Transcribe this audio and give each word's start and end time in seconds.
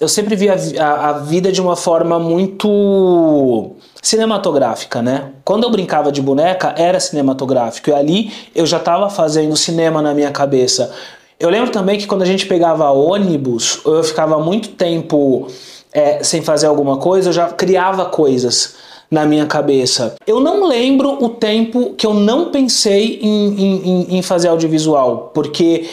eu 0.00 0.08
sempre 0.08 0.34
vi 0.34 0.48
a, 0.48 0.56
a, 0.78 1.08
a, 1.10 1.12
vida 1.18 1.52
de 1.52 1.60
uma 1.60 1.76
forma 1.76 2.18
muito 2.18 3.72
cinematográfica, 4.00 5.02
né? 5.02 5.32
Quando 5.44 5.64
eu 5.64 5.70
brincava 5.70 6.10
de 6.10 6.22
boneca, 6.22 6.74
era 6.76 6.98
cinematográfico. 6.98 7.90
E 7.90 7.92
ali 7.92 8.32
eu 8.54 8.64
já 8.64 8.78
estava 8.78 9.10
fazendo 9.10 9.54
cinema 9.56 10.00
na 10.00 10.14
minha 10.14 10.30
cabeça. 10.30 10.90
Eu 11.38 11.50
lembro 11.50 11.70
também 11.70 11.98
que 11.98 12.06
quando 12.06 12.22
a 12.22 12.26
gente 12.26 12.46
pegava 12.46 12.90
ônibus, 12.90 13.82
eu 13.84 14.02
ficava 14.02 14.38
muito 14.38 14.70
tempo 14.70 15.48
é, 15.92 16.22
sem 16.22 16.40
fazer 16.40 16.66
alguma 16.66 16.96
coisa, 16.96 17.28
eu 17.28 17.32
já 17.34 17.48
criava 17.48 18.06
coisas 18.06 18.76
na 19.10 19.26
minha 19.26 19.44
cabeça. 19.44 20.14
Eu 20.26 20.40
não 20.40 20.66
lembro 20.66 21.22
o 21.22 21.28
tempo 21.28 21.94
que 21.94 22.06
eu 22.06 22.14
não 22.14 22.50
pensei 22.50 23.18
em, 23.20 23.60
em, 23.60 24.18
em 24.18 24.22
fazer 24.22 24.48
audiovisual, 24.48 25.30
porque 25.34 25.86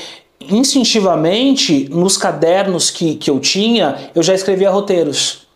instintivamente, 0.49 1.87
nos 1.89 2.17
cadernos 2.17 2.89
que, 2.89 3.15
que 3.15 3.29
eu 3.29 3.39
tinha, 3.39 4.11
eu 4.13 4.23
já 4.23 4.33
escrevia 4.33 4.69
roteiros. 4.69 5.47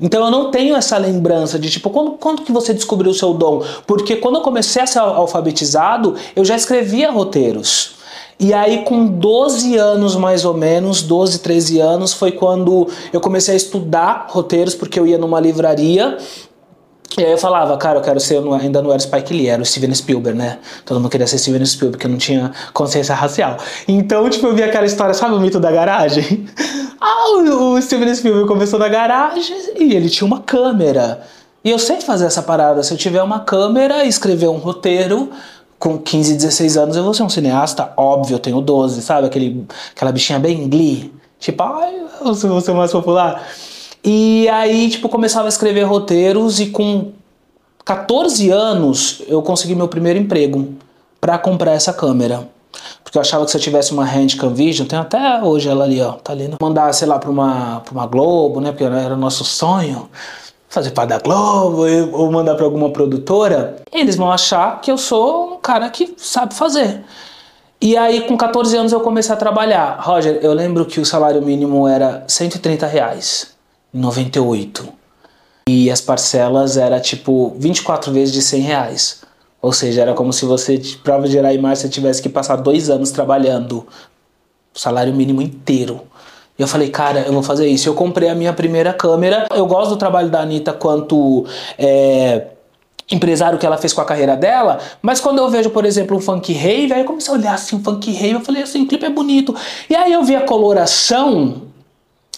Então 0.00 0.24
eu 0.24 0.30
não 0.30 0.50
tenho 0.50 0.74
essa 0.74 0.96
lembrança 0.96 1.58
de 1.58 1.68
tipo, 1.68 1.90
quando, 1.90 2.12
quando 2.12 2.42
que 2.42 2.52
você 2.52 2.72
descobriu 2.72 3.10
o 3.10 3.14
seu 3.14 3.34
dom? 3.34 3.62
Porque 3.86 4.16
quando 4.16 4.36
eu 4.36 4.40
comecei 4.40 4.80
a 4.80 4.86
ser 4.86 4.98
alfabetizado, 4.98 6.14
eu 6.34 6.44
já 6.44 6.56
escrevia 6.56 7.10
roteiros. 7.10 8.00
E 8.38 8.54
aí, 8.54 8.84
com 8.84 9.04
12 9.04 9.76
anos 9.76 10.16
mais 10.16 10.46
ou 10.46 10.54
menos, 10.54 11.02
12, 11.02 11.40
13 11.40 11.78
anos, 11.78 12.14
foi 12.14 12.32
quando 12.32 12.88
eu 13.12 13.20
comecei 13.20 13.52
a 13.52 13.56
estudar 13.56 14.28
roteiros, 14.30 14.74
porque 14.74 14.98
eu 14.98 15.06
ia 15.06 15.18
numa 15.18 15.38
livraria 15.38 16.16
e 17.18 17.24
aí 17.24 17.32
eu 17.32 17.38
falava, 17.38 17.76
cara, 17.76 17.98
eu 17.98 18.02
quero 18.02 18.20
ser, 18.20 18.40
ainda 18.60 18.80
não 18.80 18.90
era 18.90 18.98
Spike 19.00 19.34
Lee, 19.34 19.48
era 19.48 19.60
o 19.60 19.64
Steven 19.64 19.92
Spielberg, 19.92 20.38
né? 20.38 20.58
Todo 20.84 21.00
mundo 21.00 21.10
queria 21.10 21.26
ser 21.26 21.38
Steven 21.38 21.64
Spielberg, 21.66 21.96
porque 21.96 22.06
eu 22.06 22.10
não 22.10 22.18
tinha 22.18 22.52
consciência 22.72 23.14
racial. 23.14 23.56
Então, 23.88 24.28
tipo, 24.30 24.46
eu 24.46 24.54
vi 24.54 24.62
aquela 24.62 24.86
história, 24.86 25.12
sabe 25.12 25.34
o 25.34 25.40
mito 25.40 25.58
da 25.58 25.72
garagem? 25.72 26.46
ah, 27.00 27.36
o, 27.36 27.74
o 27.74 27.82
Steven 27.82 28.14
Spielberg 28.14 28.46
começou 28.46 28.78
na 28.78 28.88
garagem 28.88 29.56
e 29.76 29.94
ele 29.94 30.08
tinha 30.08 30.26
uma 30.26 30.40
câmera. 30.40 31.22
E 31.64 31.70
eu 31.70 31.78
sei 31.78 32.00
fazer 32.00 32.26
essa 32.26 32.42
parada. 32.42 32.82
Se 32.82 32.92
eu 32.92 32.96
tiver 32.96 33.22
uma 33.22 33.40
câmera 33.40 34.04
e 34.04 34.08
escrever 34.08 34.48
um 34.48 34.56
roteiro, 34.56 35.30
com 35.80 35.98
15, 35.98 36.36
16 36.36 36.76
anos 36.76 36.96
eu 36.96 37.02
vou 37.02 37.12
ser 37.12 37.22
um 37.22 37.28
cineasta, 37.28 37.92
óbvio, 37.96 38.36
eu 38.36 38.38
tenho 38.38 38.60
12, 38.60 39.02
sabe? 39.02 39.26
Aquele, 39.26 39.66
aquela 39.94 40.12
bichinha 40.12 40.38
bem 40.38 40.68
Glee. 40.68 41.12
Tipo, 41.40 41.62
ai, 41.64 41.94
eu 42.20 42.34
vou 42.34 42.60
ser 42.60 42.72
mais 42.72 42.92
popular. 42.92 43.42
E 44.02 44.48
aí, 44.48 44.88
tipo, 44.88 45.08
começava 45.08 45.46
a 45.46 45.48
escrever 45.48 45.82
roteiros 45.82 46.58
e 46.60 46.66
com 46.66 47.12
14 47.84 48.50
anos 48.50 49.22
eu 49.26 49.42
consegui 49.42 49.74
meu 49.74 49.88
primeiro 49.88 50.18
emprego 50.18 50.74
para 51.20 51.38
comprar 51.38 51.72
essa 51.72 51.92
câmera. 51.92 52.48
Porque 53.02 53.18
eu 53.18 53.22
achava 53.22 53.44
que 53.44 53.50
se 53.50 53.56
eu 53.56 53.60
tivesse 53.60 53.92
uma 53.92 54.04
Handcam 54.04 54.54
Vision, 54.54 54.86
tem 54.86 54.98
até 54.98 55.42
hoje 55.42 55.68
ela 55.68 55.84
ali, 55.84 56.00
ó, 56.00 56.12
tá 56.12 56.32
ali, 56.32 56.48
né? 56.48 56.56
mandar, 56.60 56.92
sei 56.94 57.08
lá, 57.08 57.18
pra 57.18 57.30
uma, 57.30 57.80
pra 57.80 57.92
uma 57.92 58.06
Globo, 58.06 58.60
né? 58.60 58.70
Porque 58.70 58.84
era 58.84 59.16
nosso 59.16 59.44
sonho 59.44 60.08
fazer 60.68 60.92
parte 60.92 61.08
da 61.08 61.18
Globo 61.18 61.84
ou 62.12 62.30
mandar 62.30 62.54
para 62.54 62.64
alguma 62.64 62.90
produtora, 62.90 63.76
eles 63.92 64.14
vão 64.14 64.30
achar 64.30 64.80
que 64.80 64.90
eu 64.90 64.96
sou 64.96 65.54
um 65.54 65.56
cara 65.58 65.90
que 65.90 66.14
sabe 66.16 66.54
fazer. 66.54 67.02
E 67.80 67.96
aí, 67.96 68.20
com 68.22 68.36
14 68.36 68.76
anos, 68.76 68.92
eu 68.92 69.00
comecei 69.00 69.34
a 69.34 69.36
trabalhar. 69.36 69.98
Roger, 70.00 70.38
eu 70.42 70.52
lembro 70.52 70.84
que 70.84 71.00
o 71.00 71.04
salário 71.04 71.42
mínimo 71.42 71.88
era 71.88 72.24
130 72.28 72.86
reais. 72.86 73.48
98. 73.92 74.88
E 75.68 75.90
as 75.90 76.00
parcelas 76.00 76.76
era 76.76 77.00
tipo 77.00 77.54
24 77.58 78.12
vezes 78.12 78.32
de 78.34 78.42
100 78.42 78.60
reais. 78.60 79.22
Ou 79.62 79.72
seja, 79.72 80.02
era 80.02 80.14
como 80.14 80.32
se 80.32 80.44
você, 80.44 80.78
de 80.78 80.98
gerar 81.26 81.52
imagem, 81.52 81.82
você 81.82 81.88
tivesse 81.88 82.22
que 82.22 82.28
passar 82.28 82.56
dois 82.56 82.88
anos 82.88 83.10
trabalhando 83.10 83.86
salário 84.74 85.14
mínimo 85.14 85.42
inteiro. 85.42 86.00
E 86.58 86.62
eu 86.62 86.68
falei, 86.68 86.88
cara, 86.90 87.20
eu 87.20 87.32
vou 87.32 87.42
fazer 87.42 87.66
isso. 87.68 87.88
Eu 87.88 87.94
comprei 87.94 88.28
a 88.28 88.34
minha 88.34 88.52
primeira 88.52 88.92
câmera. 88.92 89.46
Eu 89.54 89.66
gosto 89.66 89.90
do 89.90 89.96
trabalho 89.96 90.30
da 90.30 90.40
Anitta 90.40 90.72
quanto 90.72 91.46
é, 91.78 92.46
empresário 93.10 93.58
que 93.58 93.66
ela 93.66 93.76
fez 93.76 93.92
com 93.92 94.00
a 94.00 94.04
carreira 94.04 94.36
dela, 94.36 94.78
mas 95.02 95.20
quando 95.20 95.38
eu 95.38 95.50
vejo, 95.50 95.70
por 95.70 95.84
exemplo, 95.84 96.16
um 96.16 96.20
funk 96.20 96.52
rave, 96.52 96.92
aí 96.92 97.00
eu 97.00 97.04
comecei 97.04 97.34
a 97.34 97.36
olhar 97.36 97.54
assim, 97.54 97.76
um 97.76 97.82
funk 97.82 98.12
rave, 98.12 98.34
eu 98.34 98.40
falei 98.40 98.62
assim, 98.62 98.82
o 98.82 98.86
clipe 98.86 99.04
é 99.04 99.10
bonito. 99.10 99.54
E 99.88 99.96
aí 99.96 100.12
eu 100.12 100.22
vi 100.22 100.36
a 100.36 100.42
coloração 100.42 101.62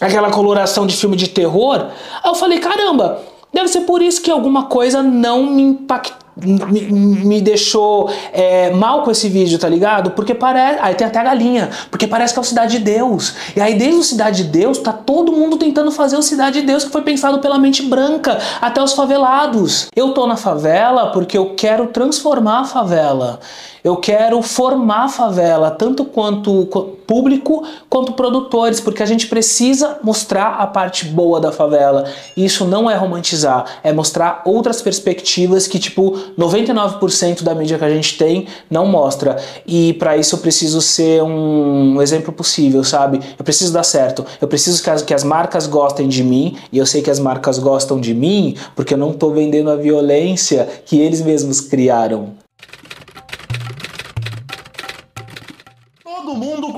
aquela 0.07 0.31
coloração 0.31 0.87
de 0.87 0.97
filme 0.97 1.17
de 1.17 1.29
terror. 1.29 1.87
Aí 2.23 2.31
eu 2.31 2.35
falei, 2.35 2.59
caramba, 2.59 3.23
deve 3.53 3.69
ser 3.69 3.83
por 3.83 4.03
isso 4.03 4.21
que 4.21 4.31
alguma 4.31 4.65
coisa 4.65 5.03
não 5.03 5.45
me 5.45 5.63
impactou 5.63 6.23
me, 6.35 6.81
me 6.91 7.41
deixou 7.41 8.11
é, 8.33 8.71
mal 8.71 9.03
com 9.03 9.11
esse 9.11 9.29
vídeo, 9.29 9.59
tá 9.59 9.69
ligado? 9.69 10.13
Porque 10.13 10.35
parece. 10.35 10.79
Aí 10.81 10.95
tem 10.95 11.07
até 11.07 11.19
a 11.19 11.25
galinha. 11.25 11.71
Porque 11.91 12.07
parece 12.07 12.33
que 12.33 12.39
é 12.39 12.43
o 12.43 12.45
Cidade 12.45 12.79
de 12.79 12.85
Deus. 12.85 13.35
E 13.55 13.61
aí, 13.61 13.75
desde 13.75 14.01
o 14.01 14.03
Cidade 14.03 14.45
de 14.45 14.49
Deus, 14.49 14.79
tá 14.79 14.93
todo 14.93 15.33
mundo 15.33 15.57
tentando 15.57 15.91
fazer 15.91 16.17
o 16.17 16.23
Cidade 16.23 16.61
de 16.61 16.67
Deus 16.67 16.85
que 16.85 16.91
foi 16.91 17.03
pensado 17.03 17.39
pela 17.41 17.59
mente 17.59 17.83
branca, 17.83 18.39
até 18.61 18.83
os 18.83 18.95
favelados. 18.95 19.89
Eu 19.95 20.13
tô 20.13 20.27
na 20.27 20.37
favela 20.37 21.11
porque 21.13 21.37
eu 21.37 21.55
quero 21.55 21.89
transformar 21.89 22.61
a 22.61 22.65
favela. 22.65 23.41
Eu 23.85 23.97
quero 23.97 24.41
formar 24.43 25.07
a 25.07 25.09
favela, 25.09 25.69
tanto 25.69 26.05
quanto 26.05 26.67
público 27.05 27.65
quanto 27.91 28.13
produtores, 28.13 28.81
porque 28.81 29.03
a 29.03 29.07
gente 29.07 29.27
precisa 29.27 29.99
mostrar 30.05 30.55
a 30.61 30.67
parte 30.69 31.05
boa 31.05 31.41
da 31.41 31.51
favela. 31.51 32.05
E 32.37 32.45
isso 32.45 32.65
não 32.65 32.89
é 32.89 32.95
romantizar, 32.95 33.65
é 33.83 33.93
mostrar 33.93 34.43
outras 34.45 34.81
perspectivas 34.81 35.67
que, 35.67 35.81
tipo, 35.81 36.17
99% 36.39 37.43
da 37.43 37.57
mídia 37.57 37.77
que 37.77 37.85
a 37.85 37.91
gente 37.91 38.17
tem 38.17 38.47
não 38.71 38.87
mostra. 38.87 39.37
E 39.67 39.95
para 39.95 40.17
isso 40.17 40.37
eu 40.37 40.39
preciso 40.39 40.81
ser 40.81 41.21
um 41.23 42.01
exemplo 42.01 42.33
possível, 42.33 42.85
sabe? 42.85 43.21
Eu 43.37 43.45
preciso 43.45 43.73
dar 43.73 43.83
certo. 43.83 44.25
Eu 44.41 44.47
preciso 44.47 44.81
que 44.81 44.91
as, 44.91 45.03
que 45.03 45.13
as 45.13 45.25
marcas 45.25 45.67
gostem 45.67 46.07
de 46.07 46.23
mim, 46.23 46.57
e 46.71 46.79
eu 46.79 46.87
sei 46.87 47.03
que 47.03 47.11
as 47.11 47.19
marcas 47.19 47.59
gostam 47.59 48.01
de 48.01 48.15
mim 48.15 48.57
porque 48.77 48.95
eu 48.95 48.99
não 48.99 49.11
estou 49.11 49.33
vendendo 49.33 49.71
a 49.71 49.77
violência 49.77 50.69
que 50.87 51.01
eles 51.01 51.21
mesmos 51.21 51.61
criaram. 51.61 52.42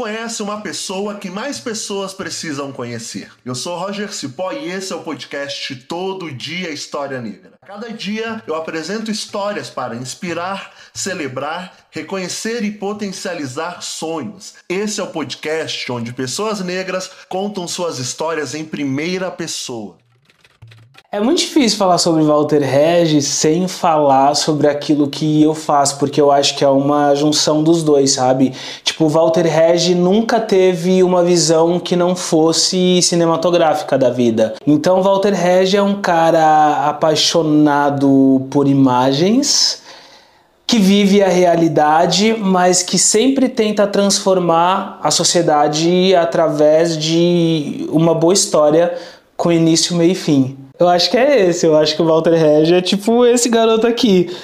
Conhece 0.04 0.42
uma 0.42 0.60
pessoa 0.60 1.14
que 1.14 1.30
mais 1.30 1.58
pessoas 1.58 2.12
precisam 2.12 2.70
conhecer. 2.70 3.32
Eu 3.42 3.54
sou 3.54 3.74
Roger 3.74 4.12
Cipó 4.12 4.52
e 4.52 4.70
esse 4.70 4.92
é 4.92 4.96
o 4.96 5.02
podcast 5.02 5.74
Todo 5.76 6.30
Dia 6.30 6.68
História 6.68 7.22
Negra. 7.22 7.52
Cada 7.66 7.90
dia 7.90 8.42
eu 8.46 8.54
apresento 8.54 9.10
histórias 9.10 9.70
para 9.70 9.96
inspirar, 9.96 10.74
celebrar, 10.92 11.86
reconhecer 11.90 12.62
e 12.64 12.70
potencializar 12.70 13.80
sonhos. 13.80 14.56
Esse 14.68 15.00
é 15.00 15.02
o 15.02 15.06
podcast 15.06 15.90
onde 15.90 16.12
pessoas 16.12 16.60
negras 16.60 17.10
contam 17.30 17.66
suas 17.66 17.98
histórias 17.98 18.54
em 18.54 18.62
primeira 18.62 19.30
pessoa. 19.30 19.96
É 21.14 21.20
muito 21.20 21.38
difícil 21.38 21.78
falar 21.78 21.98
sobre 21.98 22.24
Walter 22.24 22.58
Regis 22.58 23.28
sem 23.28 23.68
falar 23.68 24.34
sobre 24.34 24.66
aquilo 24.66 25.06
que 25.06 25.40
eu 25.44 25.54
faço, 25.54 25.96
porque 25.96 26.20
eu 26.20 26.32
acho 26.32 26.56
que 26.56 26.64
é 26.64 26.68
uma 26.68 27.14
junção 27.14 27.62
dos 27.62 27.84
dois, 27.84 28.10
sabe? 28.10 28.52
Tipo, 28.82 29.08
Walter 29.08 29.46
Regis 29.46 29.96
nunca 29.96 30.40
teve 30.40 31.04
uma 31.04 31.22
visão 31.22 31.78
que 31.78 31.94
não 31.94 32.16
fosse 32.16 33.00
cinematográfica 33.00 33.96
da 33.96 34.10
vida. 34.10 34.56
Então, 34.66 35.04
Walter 35.04 35.32
Regis 35.32 35.74
é 35.74 35.82
um 35.82 36.02
cara 36.02 36.88
apaixonado 36.88 38.48
por 38.50 38.66
imagens, 38.66 39.82
que 40.66 40.80
vive 40.80 41.22
a 41.22 41.28
realidade, 41.28 42.36
mas 42.40 42.82
que 42.82 42.98
sempre 42.98 43.48
tenta 43.48 43.86
transformar 43.86 44.98
a 45.00 45.12
sociedade 45.12 46.12
através 46.16 46.98
de 46.98 47.86
uma 47.92 48.16
boa 48.16 48.34
história 48.34 48.98
com 49.36 49.52
início, 49.52 49.94
meio 49.94 50.10
e 50.10 50.16
fim. 50.16 50.63
Eu 50.78 50.88
acho 50.88 51.10
que 51.10 51.16
é 51.16 51.48
esse. 51.48 51.66
Eu 51.66 51.76
acho 51.76 51.94
que 51.94 52.02
o 52.02 52.06
Walter 52.06 52.34
Regis 52.34 52.72
é 52.72 52.80
tipo 52.80 53.24
esse 53.24 53.48
garoto 53.48 53.86
aqui, 53.86 54.34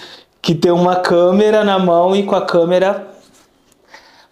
que 0.41 0.55
tem 0.55 0.71
uma 0.71 0.97
câmera 0.97 1.65
na 1.65 1.79
mão 1.79 2.15
e 2.15 2.23
com 2.23 2.37
a 2.37 2.45
câmera 2.45 3.09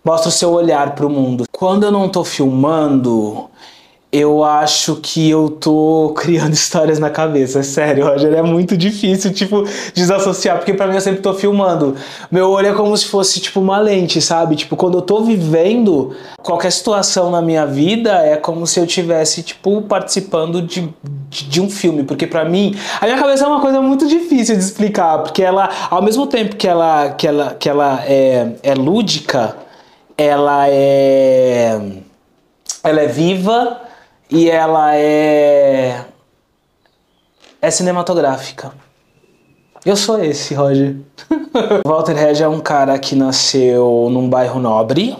mostra 0.05 0.29
o 0.29 0.33
seu 0.33 0.53
olhar 0.53 0.95
para 0.95 1.07
o 1.07 1.11
mundo. 1.11 1.45
Quando 1.51 1.85
eu 1.85 1.91
não 1.91 2.09
tô 2.09 2.25
filmando, 2.25 3.51
eu 4.11 4.43
acho 4.43 4.97
que 4.97 5.29
eu 5.29 5.51
tô 5.51 6.15
criando 6.17 6.55
histórias 6.55 6.99
na 6.99 7.11
cabeça, 7.11 7.63
sério, 7.63 8.07
Roger, 8.07 8.33
é 8.33 8.43
muito 8.43 8.77
difícil, 8.77 9.33
tipo, 9.33 9.65
desassociar, 9.95 10.57
porque 10.57 10.73
para 10.73 10.87
mim 10.87 10.95
eu 10.95 11.01
sempre 11.01 11.21
tô 11.21 11.35
filmando. 11.35 11.95
Meu 12.31 12.51
olho 12.51 12.69
é 12.69 12.73
como 12.73 12.97
se 12.97 13.07
fosse, 13.07 13.39
tipo, 13.41 13.61
uma 13.61 13.79
lente, 13.79 14.21
sabe? 14.21 14.57
Tipo, 14.57 14.77
quando 14.77 14.99
eu 14.99 15.03
tô 15.03 15.23
vivendo 15.23 16.17
qualquer 16.43 16.73
situação 16.73 17.31
na 17.31 17.43
minha 17.43 17.67
vida, 17.67 18.13
é 18.25 18.37
como 18.37 18.67
se 18.67 18.81
eu 18.81 18.87
tivesse, 18.87 19.43
tipo, 19.43 19.83
participando 19.83 20.63
de, 20.63 20.89
de, 21.29 21.45
de 21.45 21.61
um 21.61 21.69
filme, 21.69 22.03
porque 22.03 22.27
para 22.27 22.45
mim, 22.47 22.75
a 23.01 23.05
minha 23.05 23.19
cabeça 23.19 23.45
é 23.45 23.47
uma 23.47 23.61
coisa 23.61 23.83
muito 23.83 24.07
difícil 24.09 24.57
de 24.57 24.63
explicar, 24.63 25.19
porque 25.19 25.43
ela, 25.43 25.69
ao 25.91 26.01
mesmo 26.03 26.27
tempo 26.27 26.57
que 26.57 26.67
ela, 26.67 27.11
que 27.11 27.27
ela, 27.27 27.55
que 27.55 27.69
ela 27.69 28.03
é, 28.07 28.53
é 28.63 28.75
lúdica, 28.75 29.55
ela 30.17 30.67
é, 30.69 31.79
ela 32.83 33.01
é 33.03 33.07
viva, 33.07 33.88
e 34.31 34.51
ela 34.51 34.95
é 34.95 36.05
é 37.61 37.71
cinematográfica. 37.71 38.73
Eu 39.85 39.97
sou 39.97 40.23
esse, 40.23 40.55
Roger. 40.55 40.97
Walter 41.87 42.17
Hedge 42.17 42.43
é 42.43 42.49
um 42.49 42.61
cara 42.61 42.99
que 42.99 43.17
nasceu 43.17 44.09
num 44.11 44.29
bairro 44.29 44.61
nobre, 44.61 45.17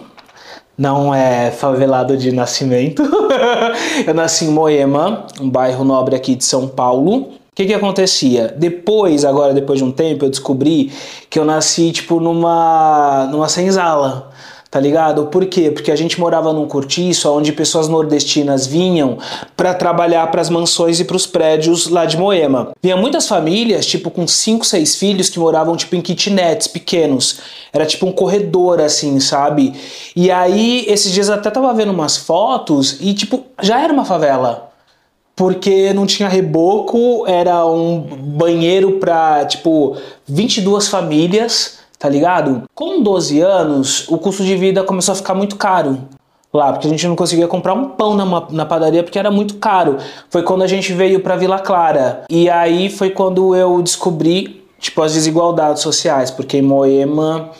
não 0.77 1.13
é 1.13 1.51
favelado 1.51 2.15
de 2.15 2.31
nascimento. 2.31 3.03
eu 4.05 4.13
nasci 4.13 4.45
em 4.45 4.49
Moema, 4.49 5.25
um 5.39 5.49
bairro 5.49 5.83
nobre 5.83 6.15
aqui 6.15 6.35
de 6.35 6.45
São 6.45 6.67
Paulo. 6.67 7.17
O 7.17 7.31
que 7.55 7.65
que 7.65 7.73
acontecia? 7.73 8.53
Depois, 8.55 9.25
agora 9.25 9.53
depois 9.53 9.79
de 9.79 9.83
um 9.83 9.91
tempo, 9.91 10.23
eu 10.25 10.29
descobri 10.29 10.93
que 11.29 11.37
eu 11.37 11.43
nasci 11.43 11.91
tipo 11.91 12.19
numa 12.21 13.27
numa 13.29 13.49
senzala 13.49 14.31
tá 14.71 14.79
ligado? 14.79 15.25
Por 15.27 15.45
quê? 15.47 15.71
Porque 15.71 15.91
a 15.91 15.95
gente 15.95 16.19
morava 16.19 16.53
num 16.53 16.67
cortiço 16.67 17.31
onde 17.31 17.51
pessoas 17.51 17.87
nordestinas 17.87 18.67
vinham 18.67 19.17
para 19.57 19.73
trabalhar 19.73 20.27
para 20.27 20.41
as 20.41 20.49
mansões 20.49 20.99
e 20.99 21.05
para 21.05 21.15
os 21.15 21.25
prédios 21.25 21.87
lá 21.87 22.05
de 22.05 22.17
Moema. 22.17 22.71
Vinha 22.81 22.95
muitas 22.95 23.27
famílias, 23.27 23.85
tipo 23.85 24.11
com 24.11 24.27
cinco, 24.27 24.65
seis 24.65 24.95
filhos 24.95 25.29
que 25.29 25.39
moravam 25.39 25.75
tipo 25.75 25.95
em 25.95 26.01
kitnets 26.01 26.67
pequenos. 26.67 27.39
Era 27.73 27.85
tipo 27.85 28.05
um 28.05 28.11
corredor 28.11 28.79
assim, 28.79 29.19
sabe? 29.19 29.73
E 30.15 30.29
aí 30.29 30.85
esses 30.87 31.11
dias 31.11 31.29
até 31.29 31.49
tava 31.49 31.73
vendo 31.73 31.91
umas 31.91 32.17
fotos 32.17 32.97
e 33.01 33.13
tipo 33.13 33.45
já 33.61 33.81
era 33.81 33.91
uma 33.91 34.05
favela 34.05 34.69
porque 35.35 35.93
não 35.93 36.05
tinha 36.05 36.27
reboco, 36.27 37.25
era 37.25 37.65
um 37.65 38.01
banheiro 38.01 38.99
para 38.99 39.45
tipo 39.45 39.95
22 40.27 40.89
famílias 40.89 41.78
tá 41.99 42.07
ligado? 42.07 42.63
Com 42.73 43.03
12 43.03 43.41
anos, 43.41 44.07
o 44.07 44.17
custo 44.17 44.43
de 44.43 44.55
vida 44.55 44.83
começou 44.83 45.11
a 45.11 45.15
ficar 45.15 45.35
muito 45.35 45.57
caro 45.57 45.99
lá, 46.51 46.71
porque 46.71 46.87
a 46.87 46.89
gente 46.89 47.07
não 47.07 47.15
conseguia 47.15 47.47
comprar 47.47 47.73
um 47.73 47.89
pão 47.89 48.15
na, 48.15 48.25
na 48.49 48.65
padaria 48.65 49.03
porque 49.03 49.19
era 49.19 49.29
muito 49.29 49.55
caro. 49.55 49.97
Foi 50.29 50.41
quando 50.41 50.63
a 50.63 50.67
gente 50.67 50.93
veio 50.93 51.19
para 51.19 51.35
Vila 51.35 51.59
Clara. 51.59 52.23
E 52.29 52.49
aí 52.49 52.89
foi 52.89 53.11
quando 53.11 53.55
eu 53.55 53.81
descobri, 53.81 54.65
tipo, 54.79 55.01
as 55.01 55.13
desigualdades 55.13 55.83
sociais, 55.83 56.31
porque 56.31 56.57
em 56.57 56.61
Moema 56.61 57.51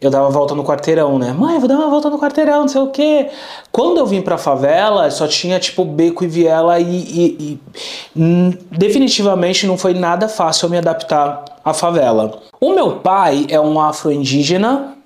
eu 0.00 0.10
dava 0.10 0.28
volta 0.28 0.54
no 0.54 0.62
quarteirão, 0.62 1.18
né? 1.18 1.32
Mãe, 1.32 1.58
vou 1.58 1.68
dar 1.68 1.76
uma 1.76 1.88
volta 1.88 2.10
no 2.10 2.18
quarteirão, 2.18 2.60
não 2.60 2.68
sei 2.68 2.80
o 2.80 2.88
quê. 2.88 3.28
Quando 3.72 3.98
eu 3.98 4.06
vim 4.06 4.20
pra 4.20 4.36
favela, 4.36 5.10
só 5.10 5.26
tinha 5.26 5.58
tipo 5.58 5.84
beco 5.84 6.22
e 6.22 6.26
viela 6.26 6.78
e, 6.78 6.84
e, 6.84 7.60
e 8.14 8.58
definitivamente 8.70 9.66
não 9.66 9.78
foi 9.78 9.94
nada 9.94 10.28
fácil 10.28 10.66
eu 10.66 10.70
me 10.70 10.78
adaptar 10.78 11.44
à 11.64 11.72
favela. 11.72 12.40
O 12.60 12.74
meu 12.74 12.96
pai 12.96 13.46
é 13.48 13.58
um 13.58 13.80
afro-indígena, 13.80 14.96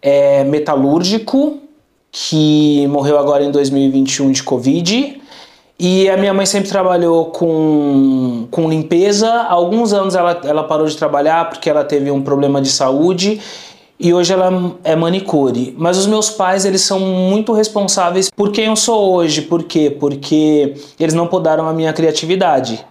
é 0.00 0.44
metalúrgico, 0.44 1.58
que 2.10 2.86
morreu 2.88 3.18
agora 3.18 3.44
em 3.44 3.50
2021 3.50 4.32
de 4.32 4.42
Covid. 4.42 5.20
E 5.78 6.08
a 6.08 6.16
minha 6.16 6.32
mãe 6.32 6.46
sempre 6.46 6.70
trabalhou 6.70 7.26
com, 7.26 8.46
com 8.50 8.68
limpeza. 8.68 9.30
Alguns 9.42 9.92
anos 9.92 10.14
ela, 10.14 10.40
ela 10.44 10.64
parou 10.64 10.86
de 10.86 10.96
trabalhar 10.96 11.50
porque 11.50 11.68
ela 11.68 11.82
teve 11.82 12.10
um 12.10 12.22
problema 12.22 12.62
de 12.62 12.68
saúde 12.68 13.40
e 14.02 14.12
hoje 14.12 14.32
ela 14.32 14.76
é 14.82 14.96
manicure. 14.96 15.72
Mas 15.78 15.96
os 15.96 16.08
meus 16.08 16.28
pais, 16.28 16.64
eles 16.64 16.80
são 16.80 16.98
muito 16.98 17.52
responsáveis 17.52 18.28
por 18.28 18.50
quem 18.50 18.64
eu 18.64 18.74
sou 18.74 19.14
hoje. 19.14 19.42
Por 19.42 19.62
quê? 19.62 19.96
Porque 19.96 20.74
eles 20.98 21.14
não 21.14 21.28
podaram 21.28 21.68
a 21.68 21.72
minha 21.72 21.92
criatividade. 21.92 22.84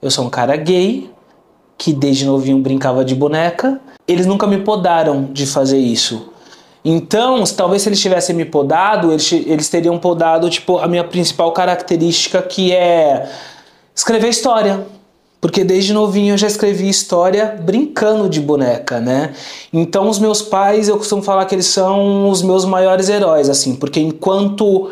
Eu 0.00 0.10
sou 0.10 0.24
um 0.24 0.30
cara 0.30 0.56
gay, 0.56 1.10
que 1.76 1.92
desde 1.92 2.24
novinho 2.24 2.58
brincava 2.58 3.04
de 3.04 3.14
boneca. 3.14 3.78
Eles 4.08 4.24
nunca 4.24 4.46
me 4.46 4.56
podaram 4.56 5.28
de 5.30 5.44
fazer 5.46 5.78
isso. 5.78 6.30
Então, 6.82 7.44
talvez 7.44 7.82
se 7.82 7.90
eles 7.90 8.00
tivessem 8.00 8.34
me 8.34 8.46
podado, 8.46 9.12
eles, 9.12 9.30
eles 9.30 9.68
teriam 9.68 9.98
podado, 9.98 10.48
tipo, 10.48 10.78
a 10.78 10.88
minha 10.88 11.04
principal 11.04 11.52
característica, 11.52 12.40
que 12.40 12.72
é 12.72 13.28
escrever 13.94 14.28
história 14.30 14.86
porque 15.40 15.64
desde 15.64 15.92
novinho 15.92 16.34
eu 16.34 16.38
já 16.38 16.46
escrevi 16.46 16.88
história 16.88 17.56
brincando 17.60 18.28
de 18.28 18.40
boneca, 18.40 19.00
né? 19.00 19.32
Então 19.72 20.08
os 20.08 20.18
meus 20.18 20.42
pais, 20.42 20.88
eu 20.88 20.96
costumo 20.96 21.22
falar 21.22 21.44
que 21.44 21.54
eles 21.54 21.66
são 21.66 22.28
os 22.28 22.42
meus 22.42 22.64
maiores 22.64 23.08
heróis, 23.08 23.48
assim, 23.48 23.74
porque 23.74 24.00
enquanto 24.00 24.90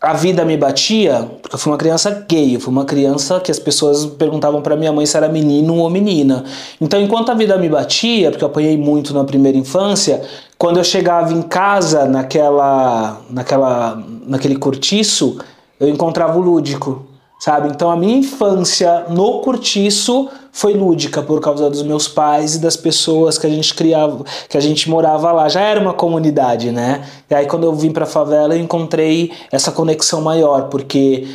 a 0.00 0.12
vida 0.12 0.44
me 0.44 0.56
batia, 0.56 1.28
porque 1.40 1.56
eu 1.56 1.58
fui 1.58 1.72
uma 1.72 1.78
criança 1.78 2.26
gay, 2.28 2.56
eu 2.56 2.60
fui 2.60 2.70
uma 2.70 2.84
criança 2.84 3.40
que 3.40 3.50
as 3.50 3.58
pessoas 3.58 4.04
perguntavam 4.04 4.60
para 4.60 4.76
minha 4.76 4.92
mãe 4.92 5.06
se 5.06 5.16
era 5.16 5.28
menino 5.28 5.76
ou 5.76 5.88
menina. 5.88 6.44
Então, 6.80 7.00
enquanto 7.00 7.30
a 7.30 7.34
vida 7.34 7.56
me 7.56 7.68
batia, 7.68 8.30
porque 8.30 8.44
eu 8.44 8.48
apanhei 8.48 8.76
muito 8.76 9.14
na 9.14 9.24
primeira 9.24 9.56
infância, 9.56 10.22
quando 10.58 10.76
eu 10.76 10.84
chegava 10.84 11.32
em 11.32 11.42
casa 11.42 12.04
naquela, 12.04 13.20
naquela, 13.30 14.02
naquele 14.26 14.56
cortiço, 14.56 15.38
eu 15.80 15.88
encontrava 15.88 16.38
o 16.38 16.42
lúdico 16.42 17.06
sabe? 17.38 17.68
Então 17.68 17.90
a 17.90 17.96
minha 17.96 18.18
infância 18.18 19.06
no 19.08 19.40
cortiço 19.40 20.28
foi 20.50 20.74
lúdica 20.74 21.22
por 21.22 21.40
causa 21.40 21.68
dos 21.68 21.82
meus 21.82 22.08
pais 22.08 22.54
e 22.54 22.58
das 22.58 22.76
pessoas 22.76 23.36
que 23.36 23.46
a 23.46 23.50
gente 23.50 23.74
criava, 23.74 24.24
que 24.48 24.56
a 24.56 24.60
gente 24.60 24.88
morava 24.88 25.30
lá. 25.32 25.48
Já 25.48 25.60
era 25.60 25.80
uma 25.80 25.92
comunidade, 25.92 26.70
né? 26.72 27.06
E 27.28 27.34
aí 27.34 27.46
quando 27.46 27.64
eu 27.64 27.74
vim 27.74 27.92
para 27.92 28.06
favela 28.06 28.54
eu 28.54 28.60
encontrei 28.60 29.32
essa 29.52 29.70
conexão 29.70 30.22
maior, 30.22 30.68
porque 30.68 31.28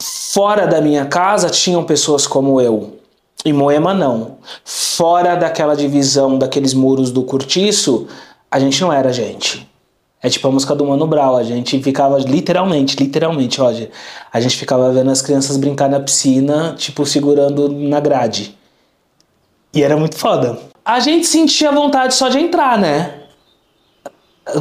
fora 0.00 0.66
da 0.66 0.80
minha 0.80 1.06
casa 1.06 1.50
tinham 1.50 1.84
pessoas 1.84 2.26
como 2.26 2.60
eu. 2.60 2.98
Em 3.44 3.52
Moema 3.52 3.94
não. 3.94 4.38
Fora 4.64 5.34
daquela 5.36 5.74
divisão 5.74 6.38
daqueles 6.38 6.74
muros 6.74 7.10
do 7.10 7.22
cortiço, 7.22 8.06
a 8.50 8.58
gente 8.58 8.80
não 8.80 8.92
era 8.92 9.12
gente. 9.12 9.67
É 10.20 10.28
tipo 10.28 10.48
a 10.48 10.50
música 10.50 10.74
do 10.74 10.84
Mano 10.84 11.06
Brown, 11.06 11.36
a 11.36 11.44
gente 11.44 11.80
ficava 11.80 12.18
literalmente, 12.18 12.96
literalmente, 12.96 13.60
Roger, 13.60 13.90
a 14.32 14.40
gente 14.40 14.56
ficava 14.56 14.90
vendo 14.90 15.10
as 15.10 15.22
crianças 15.22 15.56
brincar 15.56 15.88
na 15.88 16.00
piscina, 16.00 16.74
tipo 16.76 17.06
segurando 17.06 17.68
na 17.68 18.00
grade. 18.00 18.58
E 19.72 19.82
era 19.82 19.96
muito 19.96 20.16
foda. 20.16 20.58
A 20.84 20.98
gente 20.98 21.26
sentia 21.26 21.70
vontade 21.70 22.14
só 22.14 22.28
de 22.28 22.38
entrar, 22.38 22.78
né? 22.78 23.14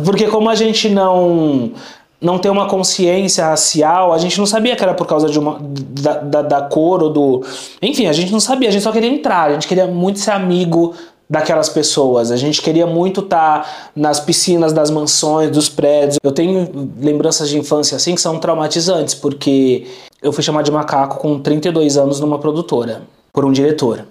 Porque 0.06 0.28
como 0.28 0.50
a 0.50 0.56
gente 0.56 0.90
não 0.90 1.72
não 2.20 2.40
tem 2.40 2.52
uma 2.52 2.68
consciência 2.68 3.46
racial, 3.46 4.12
a 4.12 4.18
gente 4.18 4.40
não 4.40 4.46
sabia 4.46 4.76
que 4.76 4.84
era 4.84 4.94
por 4.94 5.06
causa 5.06 5.30
de 5.30 5.38
uma 5.38 5.60
da, 5.62 6.16
da, 6.16 6.42
da 6.42 6.62
cor 6.62 7.04
ou 7.04 7.10
do, 7.12 7.46
enfim, 7.80 8.08
a 8.08 8.14
gente 8.14 8.32
não 8.32 8.40
sabia, 8.40 8.70
a 8.70 8.72
gente 8.72 8.82
só 8.82 8.92
queria 8.92 9.10
entrar, 9.10 9.50
a 9.50 9.54
gente 9.54 9.68
queria 9.68 9.86
muito 9.86 10.18
ser 10.20 10.32
amigo 10.32 10.96
daquelas 11.30 11.70
pessoas. 11.70 12.32
A 12.32 12.38
gente 12.38 12.62
queria 12.62 12.88
muito 12.88 13.22
estar 13.22 13.64
tá 13.64 13.70
nas 13.96 14.20
piscinas 14.20 14.72
das 14.72 14.90
mansões, 14.90 15.52
dos 15.52 15.68
prédios. 15.68 16.18
Eu 16.24 16.32
tenho 16.32 16.90
lembranças 17.00 17.50
de 17.50 17.58
infância 17.58 17.96
assim 17.96 18.16
que 18.16 18.22
são 18.22 18.40
traumatizantes, 18.40 19.14
porque 19.14 19.88
eu 20.22 20.32
fui 20.32 20.44
chamado 20.44 20.66
de 20.66 20.72
macaco 20.72 21.18
com 21.18 21.40
32 21.40 21.98
anos 21.98 22.20
numa 22.20 22.40
produtora, 22.40 23.02
por 23.34 23.46
um 23.46 23.52
diretor. 23.52 24.06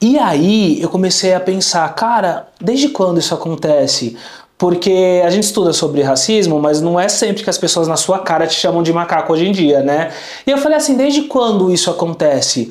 E 0.00 0.18
aí 0.18 0.80
eu 0.82 0.90
comecei 0.90 1.32
a 1.32 1.40
pensar, 1.40 1.88
cara, 1.94 2.48
desde 2.60 2.88
quando 2.88 3.18
isso 3.18 3.32
acontece? 3.32 4.16
Porque 4.58 5.22
a 5.24 5.30
gente 5.30 5.44
estuda 5.44 5.72
sobre 5.72 6.02
racismo, 6.02 6.58
mas 6.58 6.80
não 6.80 6.98
é 6.98 7.08
sempre 7.08 7.42
que 7.42 7.50
as 7.50 7.58
pessoas 7.58 7.88
na 7.88 7.96
sua 7.96 8.18
cara 8.18 8.46
te 8.46 8.54
chamam 8.54 8.82
de 8.82 8.92
macaco 8.92 9.32
hoje 9.32 9.46
em 9.46 9.52
dia, 9.52 9.80
né? 9.80 10.10
E 10.46 10.50
eu 10.50 10.58
falei 10.58 10.76
assim, 10.76 10.96
desde 10.96 11.22
quando 11.22 11.70
isso 11.70 11.90
acontece? 11.90 12.70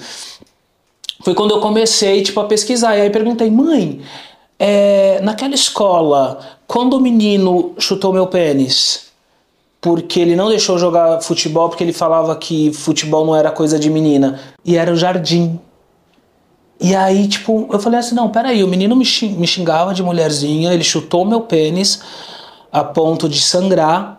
Foi 1.26 1.34
quando 1.34 1.56
eu 1.56 1.60
comecei 1.60 2.22
tipo, 2.22 2.40
a 2.40 2.46
pesquisar. 2.46 2.96
E 2.96 3.02
aí 3.02 3.10
perguntei, 3.10 3.50
mãe, 3.50 4.00
é, 4.60 5.20
naquela 5.24 5.56
escola, 5.56 6.38
quando 6.68 6.94
o 6.94 7.02
menino 7.02 7.74
chutou 7.80 8.14
meu 8.14 8.28
pênis, 8.28 9.08
porque 9.82 10.20
ele 10.20 10.36
não 10.36 10.50
deixou 10.50 10.78
jogar 10.78 11.20
futebol, 11.22 11.68
porque 11.68 11.84
ele 11.84 11.94
falava 11.94 12.36
que 12.36 12.72
futebol 12.74 13.26
não 13.26 13.36
era 13.36 13.50
coisa 13.50 13.80
de 13.80 13.90
menina, 13.90 14.40
e 14.64 14.78
era 14.78 14.94
o 14.94 14.96
jardim. 14.96 15.60
E 16.80 16.96
aí, 16.96 17.28
tipo, 17.28 17.68
eu 17.72 17.80
falei 17.80 18.02
assim: 18.02 18.14
não, 18.14 18.30
peraí, 18.30 18.64
o 18.64 18.68
menino 18.68 18.96
me 18.96 19.04
xingava 19.04 19.96
de 19.96 20.04
mulherzinha, 20.04 20.72
ele 20.72 20.84
chutou 20.84 21.26
meu 21.26 21.42
pênis 21.42 22.02
a 22.72 22.84
ponto 22.84 23.28
de 23.28 23.42
sangrar 23.42 24.15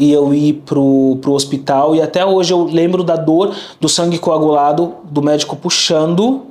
e 0.00 0.10
eu 0.10 0.32
ir 0.32 0.54
pro, 0.64 1.18
pro 1.20 1.32
hospital. 1.32 1.94
E 1.94 2.00
até 2.00 2.24
hoje 2.24 2.54
eu 2.54 2.64
lembro 2.64 3.04
da 3.04 3.16
dor 3.16 3.54
do 3.78 3.86
sangue 3.86 4.18
coagulado, 4.18 4.94
do 5.04 5.20
médico 5.20 5.54
puxando. 5.54 6.46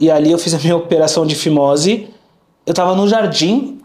E 0.00 0.10
ali 0.10 0.32
eu 0.32 0.38
fiz 0.38 0.54
a 0.54 0.58
minha 0.58 0.74
operação 0.76 1.26
de 1.26 1.34
fimose. 1.34 2.08
Eu 2.66 2.72
tava 2.72 2.96
no 2.96 3.06
jardim. 3.06 3.78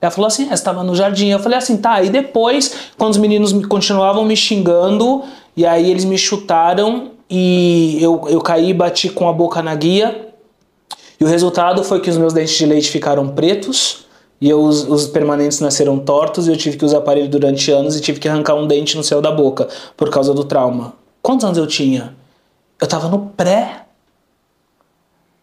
Ela 0.00 0.10
falou 0.10 0.26
assim: 0.26 0.48
é, 0.50 0.56
você 0.56 0.64
tava 0.64 0.82
no 0.82 0.96
jardim. 0.96 1.28
Eu 1.28 1.38
falei 1.38 1.58
assim: 1.58 1.76
tá. 1.76 2.02
E 2.02 2.08
depois, 2.08 2.74
quando 2.96 3.12
os 3.12 3.18
meninos 3.18 3.52
continuavam 3.66 4.24
me 4.24 4.34
xingando, 4.34 5.22
e 5.54 5.66
aí 5.66 5.90
eles 5.90 6.06
me 6.06 6.16
chutaram 6.16 7.10
e 7.28 7.98
eu, 8.00 8.22
eu 8.26 8.40
caí 8.40 8.70
e 8.70 8.74
bati 8.74 9.10
com 9.10 9.28
a 9.28 9.32
boca 9.34 9.62
na 9.62 9.74
guia. 9.74 10.28
E 11.20 11.24
o 11.24 11.26
resultado 11.26 11.84
foi 11.84 12.00
que 12.00 12.08
os 12.08 12.16
meus 12.16 12.32
dentes 12.32 12.56
de 12.56 12.64
leite 12.64 12.88
ficaram 12.90 13.28
pretos 13.28 14.06
e 14.40 14.48
eu, 14.48 14.62
os, 14.62 14.88
os, 14.88 15.06
permanentes 15.06 15.60
nasceram 15.60 15.98
tortos 15.98 16.48
e 16.48 16.50
eu 16.50 16.56
tive 16.56 16.76
que 16.76 16.84
usar 16.84 16.98
aparelho 16.98 17.28
durante 17.28 17.70
anos 17.70 17.96
e 17.96 18.00
tive 18.00 18.18
que 18.18 18.28
arrancar 18.28 18.54
um 18.54 18.66
dente 18.66 18.96
no 18.96 19.04
céu 19.04 19.20
da 19.20 19.30
boca 19.30 19.68
por 19.96 20.08
causa 20.08 20.32
do 20.32 20.44
trauma. 20.44 20.94
Quantos 21.20 21.44
anos 21.44 21.58
eu 21.58 21.66
tinha? 21.66 22.14
Eu 22.80 22.86
tava 22.86 23.08
no 23.08 23.26
pré. 23.36 23.84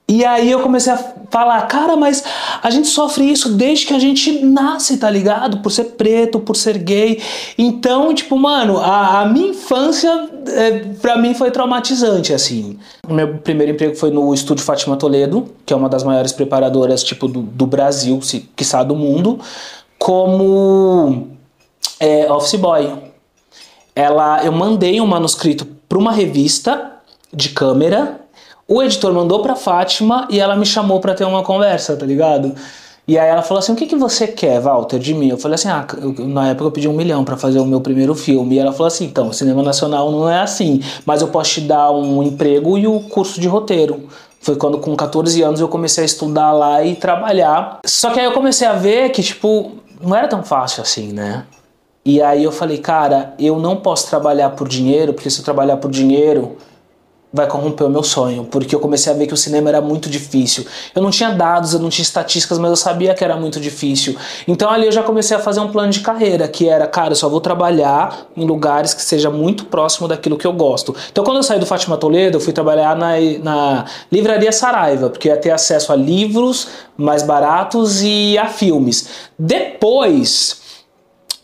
E 0.09 0.23
aí 0.23 0.49
eu 0.49 0.61
comecei 0.61 0.93
a 0.93 0.97
falar, 1.29 1.61
cara, 1.63 1.97
mas 1.97 2.23
a 2.63 2.69
gente 2.69 2.87
sofre 2.87 3.29
isso 3.29 3.49
desde 3.49 3.85
que 3.85 3.93
a 3.93 3.99
gente 3.99 4.39
nasce, 4.39 4.97
tá 4.97 5.09
ligado? 5.09 5.57
Por 5.57 5.69
ser 5.69 5.83
preto, 5.83 6.39
por 6.39 6.55
ser 6.55 6.77
gay. 6.77 7.21
Então, 7.57 8.13
tipo, 8.13 8.37
mano, 8.37 8.77
a, 8.77 9.21
a 9.21 9.25
minha 9.25 9.49
infância, 9.49 10.29
é, 10.47 10.79
pra 11.01 11.17
mim, 11.17 11.33
foi 11.33 11.51
traumatizante, 11.51 12.33
assim. 12.33 12.79
O 13.05 13.13
meu 13.13 13.37
primeiro 13.39 13.73
emprego 13.73 13.95
foi 13.95 14.09
no 14.09 14.33
estúdio 14.33 14.63
Fátima 14.63 14.95
Toledo, 14.95 15.49
que 15.65 15.73
é 15.73 15.75
uma 15.75 15.89
das 15.89 16.03
maiores 16.03 16.31
preparadoras, 16.31 17.03
tipo, 17.03 17.27
do, 17.27 17.41
do 17.41 17.67
Brasil, 17.67 18.21
se, 18.21 18.49
quiçá 18.55 18.83
do 18.83 18.95
mundo. 18.95 19.39
como 19.99 21.27
é, 21.99 22.31
office 22.31 22.59
boy. 22.59 22.93
Ela, 23.95 24.43
eu 24.45 24.51
mandei 24.51 25.01
um 25.01 25.07
manuscrito 25.07 25.65
para 25.89 25.97
uma 25.97 26.11
revista 26.11 26.93
de 27.33 27.49
câmera, 27.49 28.21
o 28.67 28.83
editor 28.83 29.13
mandou 29.13 29.41
para 29.41 29.55
Fátima 29.55 30.27
e 30.29 30.39
ela 30.39 30.55
me 30.55 30.65
chamou 30.65 30.99
para 30.99 31.13
ter 31.13 31.23
uma 31.23 31.43
conversa, 31.43 31.95
tá 31.95 32.05
ligado? 32.05 32.53
E 33.07 33.17
aí 33.17 33.29
ela 33.29 33.41
falou 33.41 33.59
assim: 33.59 33.71
O 33.71 33.75
que, 33.75 33.85
que 33.85 33.95
você 33.95 34.27
quer, 34.27 34.59
Walter, 34.59 34.99
de 34.99 35.13
mim? 35.13 35.29
Eu 35.29 35.37
falei 35.37 35.55
assim: 35.55 35.69
Ah, 35.69 35.87
eu, 36.01 36.13
na 36.25 36.49
época 36.49 36.65
eu 36.65 36.71
pedi 36.71 36.87
um 36.89 36.93
milhão 36.93 37.23
para 37.23 37.37
fazer 37.37 37.59
o 37.59 37.65
meu 37.65 37.79
primeiro 37.79 38.13
filme. 38.13 38.55
E 38.55 38.59
ela 38.59 38.73
falou 38.73 38.87
assim: 38.87 39.05
Então, 39.05 39.31
cinema 39.31 39.63
nacional 39.63 40.11
não 40.11 40.29
é 40.29 40.41
assim, 40.41 40.81
mas 41.05 41.21
eu 41.21 41.29
posso 41.29 41.51
te 41.51 41.61
dar 41.61 41.89
um 41.91 42.21
emprego 42.21 42.77
e 42.77 42.85
o 42.85 42.99
curso 42.99 43.39
de 43.39 43.47
roteiro. 43.47 44.07
Foi 44.41 44.55
quando, 44.57 44.77
com 44.77 44.95
14 44.95 45.41
anos, 45.41 45.59
eu 45.61 45.67
comecei 45.67 46.03
a 46.03 46.05
estudar 46.05 46.51
lá 46.51 46.83
e 46.83 46.95
trabalhar. 46.95 47.79
Só 47.85 48.11
que 48.11 48.19
aí 48.19 48.25
eu 48.25 48.33
comecei 48.33 48.67
a 48.67 48.73
ver 48.73 49.09
que, 49.09 49.23
tipo, 49.23 49.71
não 50.01 50.15
era 50.15 50.27
tão 50.27 50.43
fácil 50.43 50.83
assim, 50.83 51.11
né? 51.11 51.45
E 52.05 52.21
aí 52.21 52.43
eu 52.43 52.51
falei, 52.51 52.77
cara, 52.77 53.33
eu 53.39 53.59
não 53.59 53.77
posso 53.77 54.09
trabalhar 54.09 54.51
por 54.51 54.67
dinheiro, 54.67 55.13
porque 55.13 55.29
se 55.29 55.39
eu 55.39 55.43
trabalhar 55.43 55.77
por 55.77 55.91
dinheiro, 55.91 56.55
vai 57.37 57.47
corromper 57.47 57.87
o 57.87 57.89
meu 57.89 58.03
sonho, 58.03 58.43
porque 58.43 58.75
eu 58.75 58.79
comecei 58.79 59.13
a 59.13 59.15
ver 59.15 59.27
que 59.27 59.33
o 59.33 59.37
cinema 59.37 59.69
era 59.69 59.79
muito 59.79 60.09
difícil. 60.09 60.65
Eu 60.93 61.01
não 61.01 61.11
tinha 61.11 61.29
dados, 61.29 61.73
eu 61.73 61.79
não 61.79 61.89
tinha 61.89 62.03
estatísticas, 62.03 62.57
mas 62.57 62.69
eu 62.69 62.75
sabia 62.75 63.13
que 63.13 63.23
era 63.23 63.37
muito 63.37 63.59
difícil. 63.59 64.17
Então 64.47 64.69
ali 64.69 64.87
eu 64.87 64.91
já 64.91 65.03
comecei 65.03 65.37
a 65.37 65.39
fazer 65.39 65.59
um 65.59 65.69
plano 65.69 65.91
de 65.91 66.01
carreira, 66.01 66.47
que 66.47 66.67
era, 66.67 66.87
cara, 66.87 67.11
eu 67.11 67.15
só 67.15 67.29
vou 67.29 67.39
trabalhar 67.39 68.27
em 68.35 68.45
lugares 68.45 68.93
que 68.93 69.01
seja 69.01 69.29
muito 69.29 69.65
próximo 69.65 70.07
daquilo 70.07 70.37
que 70.37 70.47
eu 70.47 70.53
gosto. 70.53 70.95
Então 71.11 71.23
quando 71.23 71.37
eu 71.37 71.43
saí 71.43 71.59
do 71.59 71.65
Fátima 71.65 71.95
Toledo, 71.95 72.37
eu 72.37 72.41
fui 72.41 72.51
trabalhar 72.51 72.95
na, 72.95 73.13
na 73.41 73.85
Livraria 74.11 74.51
Saraiva, 74.51 75.09
porque 75.09 75.27
ia 75.27 75.37
ter 75.37 75.51
acesso 75.51 75.93
a 75.93 75.95
livros 75.95 76.67
mais 76.97 77.21
baratos 77.21 78.01
e 78.01 78.37
a 78.37 78.47
filmes. 78.47 79.07
Depois 79.37 80.61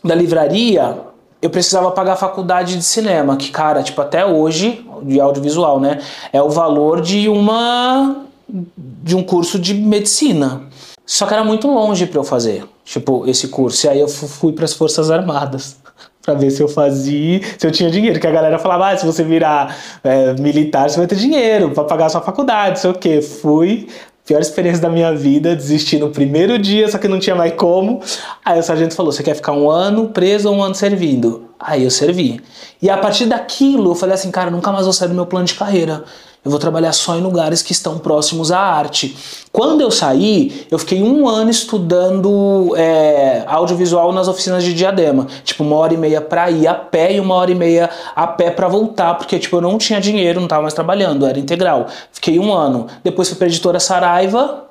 da 0.02 0.14
livraria, 0.14 0.98
eu 1.44 1.50
precisava 1.50 1.90
pagar 1.90 2.14
a 2.14 2.16
faculdade 2.16 2.74
de 2.74 2.82
cinema, 2.82 3.36
que, 3.36 3.50
cara, 3.50 3.82
tipo, 3.82 4.00
até 4.00 4.24
hoje, 4.24 4.82
de 5.02 5.20
audiovisual, 5.20 5.78
né? 5.78 6.00
É 6.32 6.40
o 6.40 6.48
valor 6.48 7.02
de 7.02 7.28
uma. 7.28 8.24
de 8.48 9.14
um 9.14 9.22
curso 9.22 9.58
de 9.58 9.74
medicina. 9.74 10.62
Só 11.04 11.26
que 11.26 11.34
era 11.34 11.44
muito 11.44 11.68
longe 11.68 12.06
para 12.06 12.18
eu 12.18 12.24
fazer, 12.24 12.64
tipo, 12.82 13.28
esse 13.28 13.48
curso. 13.48 13.84
E 13.84 13.90
aí 13.90 14.00
eu 14.00 14.08
fui 14.08 14.54
para 14.54 14.64
as 14.64 14.72
Forças 14.72 15.10
Armadas 15.10 15.76
para 16.24 16.32
ver 16.32 16.50
se 16.50 16.62
eu 16.62 16.68
fazia, 16.68 17.42
se 17.58 17.66
eu 17.66 17.70
tinha 17.70 17.90
dinheiro. 17.90 18.18
Que 18.18 18.26
a 18.26 18.30
galera 18.30 18.58
falava, 18.58 18.88
ah, 18.88 18.96
se 18.96 19.04
você 19.04 19.22
virar 19.22 19.76
é, 20.02 20.32
militar, 20.40 20.88
você 20.88 20.96
vai 20.96 21.06
ter 21.06 21.16
dinheiro 21.16 21.72
para 21.72 21.84
pagar 21.84 22.06
a 22.06 22.08
sua 22.08 22.22
faculdade, 22.22 22.80
sei 22.80 22.90
o 22.90 22.94
quê. 22.94 23.20
Fui, 23.20 23.86
Pior 24.26 24.40
experiência 24.40 24.80
da 24.80 24.88
minha 24.88 25.14
vida, 25.14 25.54
desisti 25.54 25.98
no 25.98 26.08
primeiro 26.08 26.58
dia, 26.58 26.88
só 26.88 26.96
que 26.96 27.06
não 27.06 27.18
tinha 27.18 27.36
mais 27.36 27.52
como. 27.52 28.00
Aí 28.42 28.58
o 28.58 28.62
sargento 28.62 28.94
falou: 28.94 29.12
Você 29.12 29.22
quer 29.22 29.34
ficar 29.34 29.52
um 29.52 29.68
ano 29.68 30.08
preso 30.08 30.48
ou 30.48 30.56
um 30.56 30.62
ano 30.62 30.74
servindo? 30.74 31.50
Aí 31.58 31.84
eu 31.84 31.90
servi. 31.90 32.40
E 32.80 32.90
a 32.90 32.96
partir 32.96 33.26
daquilo 33.26 33.90
eu 33.90 33.94
falei 33.94 34.14
assim: 34.14 34.30
Cara, 34.30 34.50
nunca 34.50 34.70
mais 34.72 34.84
vou 34.84 34.92
sair 34.92 35.08
do 35.08 35.14
meu 35.14 35.26
plano 35.26 35.46
de 35.46 35.54
carreira. 35.54 36.04
Eu 36.44 36.50
vou 36.50 36.60
trabalhar 36.60 36.92
só 36.92 37.16
em 37.16 37.22
lugares 37.22 37.62
que 37.62 37.72
estão 37.72 37.98
próximos 37.98 38.52
à 38.52 38.60
arte. 38.60 39.16
Quando 39.50 39.80
eu 39.80 39.90
saí, 39.90 40.66
eu 40.70 40.78
fiquei 40.78 41.02
um 41.02 41.26
ano 41.26 41.50
estudando 41.50 42.74
é, 42.76 43.44
audiovisual 43.46 44.12
nas 44.12 44.28
oficinas 44.28 44.62
de 44.62 44.74
Diadema. 44.74 45.26
Tipo, 45.42 45.64
uma 45.64 45.76
hora 45.76 45.94
e 45.94 45.96
meia 45.96 46.20
pra 46.20 46.50
ir 46.50 46.66
a 46.66 46.74
pé 46.74 47.14
e 47.14 47.20
uma 47.20 47.34
hora 47.34 47.50
e 47.50 47.54
meia 47.54 47.88
a 48.14 48.26
pé 48.26 48.50
pra 48.50 48.68
voltar, 48.68 49.14
porque 49.14 49.38
tipo, 49.38 49.56
eu 49.56 49.62
não 49.62 49.78
tinha 49.78 49.98
dinheiro, 49.98 50.38
não 50.38 50.46
tava 50.46 50.60
mais 50.60 50.74
trabalhando, 50.74 51.24
era 51.24 51.38
integral. 51.38 51.86
Fiquei 52.12 52.38
um 52.38 52.52
ano. 52.52 52.88
Depois 53.02 53.26
fui 53.26 53.38
pra 53.38 53.46
editora 53.46 53.80
Saraiva, 53.80 54.63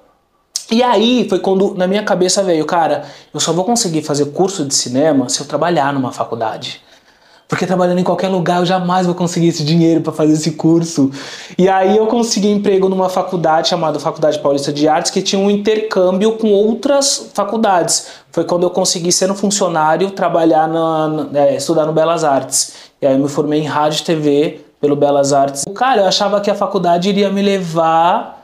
e 0.71 0.81
aí 0.81 1.27
foi 1.29 1.39
quando 1.39 1.73
na 1.75 1.87
minha 1.87 2.03
cabeça 2.03 2.43
veio, 2.43 2.65
cara, 2.65 3.03
eu 3.33 3.39
só 3.39 3.51
vou 3.53 3.63
conseguir 3.65 4.01
fazer 4.01 4.25
curso 4.27 4.65
de 4.65 4.73
cinema 4.73 5.29
se 5.29 5.39
eu 5.39 5.45
trabalhar 5.45 5.93
numa 5.93 6.11
faculdade. 6.11 6.81
Porque 7.47 7.67
trabalhando 7.67 7.99
em 7.99 8.03
qualquer 8.03 8.29
lugar 8.29 8.61
eu 8.61 8.65
jamais 8.65 9.05
vou 9.05 9.13
conseguir 9.13 9.49
esse 9.49 9.63
dinheiro 9.63 10.01
para 10.01 10.11
fazer 10.11 10.33
esse 10.33 10.51
curso. 10.51 11.11
E 11.55 11.69
aí 11.69 11.95
eu 11.95 12.07
consegui 12.07 12.49
emprego 12.49 12.89
numa 12.89 13.09
faculdade 13.09 13.67
chamada 13.67 13.99
Faculdade 13.99 14.39
Paulista 14.39 14.73
de 14.73 14.87
Artes 14.87 15.11
que 15.11 15.21
tinha 15.21 15.39
um 15.39 15.51
intercâmbio 15.51 16.37
com 16.37 16.47
outras 16.47 17.29
faculdades. 17.33 18.07
Foi 18.31 18.43
quando 18.43 18.63
eu 18.63 18.71
consegui 18.71 19.09
um 19.29 19.35
funcionário, 19.35 20.09
trabalhar 20.11 20.67
na, 20.67 21.07
na 21.07 21.39
é, 21.39 21.57
estudar 21.57 21.85
no 21.85 21.93
Belas 21.93 22.23
Artes. 22.23 22.73
E 22.99 23.05
aí 23.05 23.13
eu 23.13 23.19
me 23.19 23.29
formei 23.29 23.59
em 23.59 23.65
rádio 23.65 24.01
e 24.01 24.03
TV 24.03 24.61
pelo 24.81 24.95
Belas 24.95 25.31
Artes. 25.31 25.63
Cara, 25.75 26.01
eu 26.01 26.07
achava 26.07 26.41
que 26.41 26.49
a 26.49 26.55
faculdade 26.55 27.07
iria 27.09 27.29
me 27.29 27.41
levar 27.41 28.42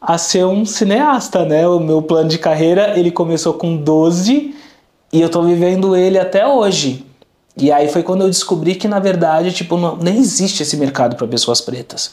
a 0.00 0.16
ser 0.16 0.46
um 0.46 0.64
cineasta, 0.64 1.44
né? 1.44 1.66
O 1.68 1.78
meu 1.78 2.00
plano 2.00 2.28
de 2.28 2.38
carreira, 2.38 2.98
ele 2.98 3.10
começou 3.10 3.54
com 3.54 3.76
12 3.76 4.54
e 5.12 5.20
eu 5.20 5.28
tô 5.28 5.42
vivendo 5.42 5.94
ele 5.94 6.18
até 6.18 6.46
hoje. 6.46 7.04
E 7.56 7.70
aí 7.70 7.88
foi 7.88 8.02
quando 8.02 8.22
eu 8.22 8.28
descobri 8.28 8.74
que, 8.74 8.88
na 8.88 8.98
verdade, 8.98 9.52
tipo, 9.52 9.76
não, 9.76 9.96
nem 9.96 10.16
existe 10.16 10.62
esse 10.62 10.76
mercado 10.76 11.16
para 11.16 11.26
pessoas 11.26 11.60
pretas. 11.60 12.12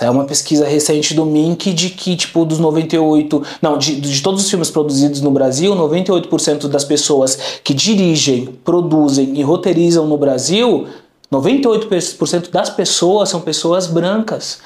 É 0.00 0.08
uma 0.08 0.24
pesquisa 0.24 0.66
recente 0.66 1.12
do 1.14 1.26
Mink 1.26 1.72
de 1.72 1.90
que, 1.90 2.16
tipo, 2.16 2.44
dos 2.44 2.60
98. 2.60 3.42
Não, 3.60 3.76
de, 3.76 4.00
de 4.00 4.22
todos 4.22 4.44
os 4.44 4.48
filmes 4.48 4.70
produzidos 4.70 5.20
no 5.20 5.32
Brasil, 5.32 5.74
98% 5.74 6.68
das 6.68 6.84
pessoas 6.84 7.36
que 7.64 7.74
dirigem, 7.74 8.46
produzem 8.64 9.36
e 9.36 9.42
roteirizam 9.42 10.06
no 10.06 10.16
Brasil, 10.16 10.86
98% 11.30 12.50
das 12.50 12.70
pessoas 12.70 13.28
são 13.28 13.40
pessoas 13.40 13.88
brancas. 13.88 14.60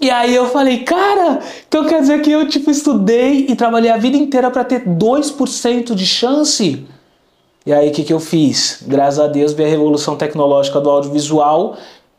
E 0.00 0.10
aí 0.10 0.34
eu 0.34 0.46
falei, 0.48 0.80
cara, 0.80 1.40
então 1.66 1.86
quer 1.86 2.00
dizer 2.00 2.20
que 2.20 2.30
eu, 2.30 2.46
tipo, 2.48 2.70
estudei 2.70 3.46
e 3.48 3.56
trabalhei 3.56 3.90
a 3.90 3.96
vida 3.96 4.16
inteira 4.16 4.50
para 4.50 4.62
ter 4.62 4.84
2% 4.84 5.94
de 5.94 6.06
chance? 6.06 6.86
E 7.64 7.72
aí 7.72 7.88
o 7.88 7.92
que, 7.92 8.04
que 8.04 8.12
eu 8.12 8.20
fiz? 8.20 8.82
Graças 8.86 9.18
a 9.18 9.26
Deus 9.26 9.52
vi 9.52 9.64
a 9.64 9.68
revolução 9.68 10.14
tecnológica 10.14 10.80
do 10.80 10.90
audiovisual 10.90 11.76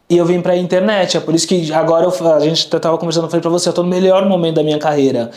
e 0.09 0.17
eu 0.17 0.25
vim 0.25 0.41
para 0.41 0.53
a 0.53 0.57
internet. 0.57 1.17
É 1.17 1.19
por 1.19 1.35
isso 1.35 1.47
que 1.47 1.71
agora 1.71 2.05
eu, 2.05 2.33
a 2.33 2.39
gente 2.39 2.65
estava 2.65 2.97
conversando, 2.97 3.25
eu 3.25 3.29
falei 3.29 3.41
para 3.41 3.51
você, 3.51 3.69
eu 3.69 3.71
estou 3.71 3.83
no 3.83 3.89
melhor 3.89 4.25
momento 4.25 4.55
da 4.55 4.63
minha 4.63 4.79
carreira. 4.79 5.29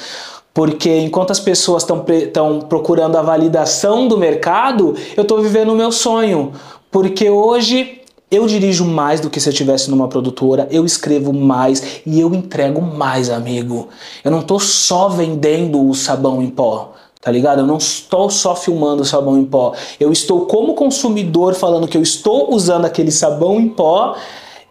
Porque 0.52 0.98
enquanto 0.98 1.30
as 1.30 1.38
pessoas 1.38 1.84
estão 1.84 2.60
procurando 2.60 3.16
a 3.16 3.22
validação 3.22 4.08
do 4.08 4.18
mercado, 4.18 4.96
eu 5.16 5.22
estou 5.22 5.40
vivendo 5.40 5.70
o 5.70 5.76
meu 5.76 5.92
sonho. 5.92 6.52
Porque 6.90 7.30
hoje 7.30 7.99
eu 8.30 8.46
dirijo 8.46 8.84
mais 8.84 9.20
do 9.20 9.28
que 9.28 9.40
se 9.40 9.48
eu 9.48 9.52
estivesse 9.52 9.90
numa 9.90 10.06
produtora, 10.06 10.68
eu 10.70 10.84
escrevo 10.84 11.32
mais 11.32 12.00
e 12.06 12.20
eu 12.20 12.32
entrego 12.32 12.80
mais, 12.80 13.28
amigo. 13.28 13.88
Eu 14.22 14.30
não 14.30 14.40
estou 14.40 14.60
só 14.60 15.08
vendendo 15.08 15.88
o 15.88 15.94
sabão 15.94 16.40
em 16.40 16.48
pó. 16.48 16.92
Tá 17.20 17.30
ligado? 17.30 17.58
Eu 17.58 17.66
não 17.66 17.76
estou 17.76 18.30
só 18.30 18.56
filmando 18.56 19.04
sabão 19.04 19.36
em 19.36 19.44
pó. 19.44 19.74
Eu 19.98 20.10
estou 20.10 20.46
como 20.46 20.74
consumidor 20.74 21.54
falando 21.54 21.86
que 21.86 21.96
eu 21.96 22.02
estou 22.02 22.54
usando 22.54 22.86
aquele 22.86 23.10
sabão 23.10 23.60
em 23.60 23.68
pó 23.68 24.16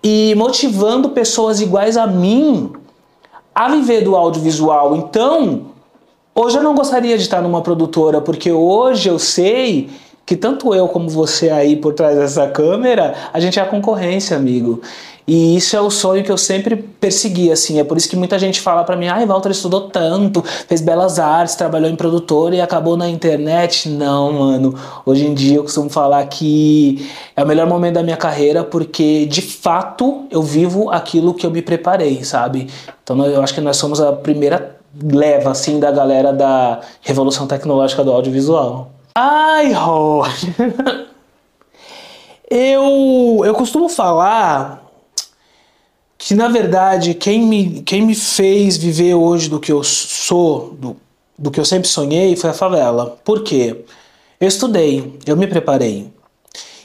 e 0.01 0.33
motivando 0.35 1.09
pessoas 1.09 1.61
iguais 1.61 1.95
a 1.95 2.07
mim 2.07 2.71
a 3.53 3.69
viver 3.69 4.01
do 4.01 4.15
audiovisual. 4.15 4.95
Então, 4.95 5.65
hoje 6.33 6.57
eu 6.57 6.63
não 6.63 6.73
gostaria 6.73 7.17
de 7.17 7.23
estar 7.23 7.41
numa 7.41 7.61
produtora, 7.61 8.19
porque 8.21 8.51
hoje 8.51 9.09
eu 9.09 9.19
sei 9.19 9.89
que 10.29 10.35
tanto 10.35 10.75
eu 10.75 10.87
como 10.87 11.09
você 11.09 11.49
aí 11.49 11.75
por 11.75 11.91
trás 11.91 12.15
dessa 12.15 12.47
câmera, 12.47 13.15
a 13.33 13.39
gente 13.39 13.57
é 13.57 13.63
a 13.63 13.65
concorrência, 13.65 14.37
amigo. 14.37 14.79
E 15.25 15.57
isso 15.57 15.75
é 15.75 15.81
o 15.81 15.89
sonho 15.89 16.23
que 16.23 16.31
eu 16.31 16.37
sempre 16.37 16.75
persegui, 16.75 17.51
assim. 17.51 17.79
É 17.79 17.83
por 17.83 17.97
isso 17.97 18.07
que 18.07 18.15
muita 18.15 18.37
gente 18.37 18.61
fala 18.61 18.83
para 18.83 18.95
mim: 18.95 19.07
ai, 19.07 19.25
Walter 19.25 19.49
estudou 19.49 19.89
tanto, 19.89 20.43
fez 20.43 20.81
belas 20.81 21.17
artes, 21.17 21.55
trabalhou 21.55 21.89
em 21.89 21.95
produtora 21.95 22.55
e 22.55 22.61
acabou 22.61 22.95
na 22.95 23.09
internet. 23.09 23.89
Não, 23.89 24.31
mano. 24.31 24.75
Hoje 25.03 25.25
em 25.25 25.33
dia 25.33 25.57
eu 25.57 25.63
costumo 25.63 25.89
falar 25.89 26.23
que 26.27 27.09
é 27.35 27.43
o 27.43 27.47
melhor 27.47 27.65
momento 27.65 27.95
da 27.95 28.03
minha 28.03 28.17
carreira 28.17 28.63
porque, 28.63 29.25
de 29.25 29.41
fato, 29.41 30.27
eu 30.29 30.43
vivo 30.43 30.91
aquilo 30.91 31.33
que 31.33 31.43
eu 31.43 31.49
me 31.49 31.63
preparei, 31.63 32.23
sabe? 32.23 32.67
Então 33.03 33.19
eu 33.25 33.41
acho 33.41 33.55
que 33.55 33.61
nós 33.61 33.77
somos 33.77 33.99
a 33.99 34.13
primeira 34.13 34.77
leva, 35.11 35.49
assim, 35.49 35.79
da 35.79 35.89
galera 35.89 36.31
da 36.31 36.81
revolução 37.01 37.47
tecnológica 37.47 38.03
do 38.03 38.11
audiovisual. 38.11 38.98
Ai, 39.21 39.73
Roger! 39.73 41.09
eu, 42.49 43.41
eu 43.43 43.53
costumo 43.53 43.89
falar 43.89 44.89
que 46.17 46.33
na 46.33 46.47
verdade 46.47 47.13
quem 47.13 47.41
me, 47.41 47.81
quem 47.81 48.01
me 48.01 48.15
fez 48.15 48.77
viver 48.77 49.15
hoje 49.15 49.49
do 49.49 49.59
que 49.59 49.73
eu 49.73 49.83
sou, 49.83 50.71
do, 50.71 50.95
do 51.37 51.51
que 51.51 51.59
eu 51.59 51.65
sempre 51.65 51.89
sonhei, 51.89 52.37
foi 52.37 52.51
a 52.51 52.53
favela. 52.53 53.19
Por 53.25 53.43
quê? 53.43 53.83
Eu 54.39 54.47
estudei, 54.47 55.19
eu 55.25 55.35
me 55.35 55.47
preparei. 55.47 56.09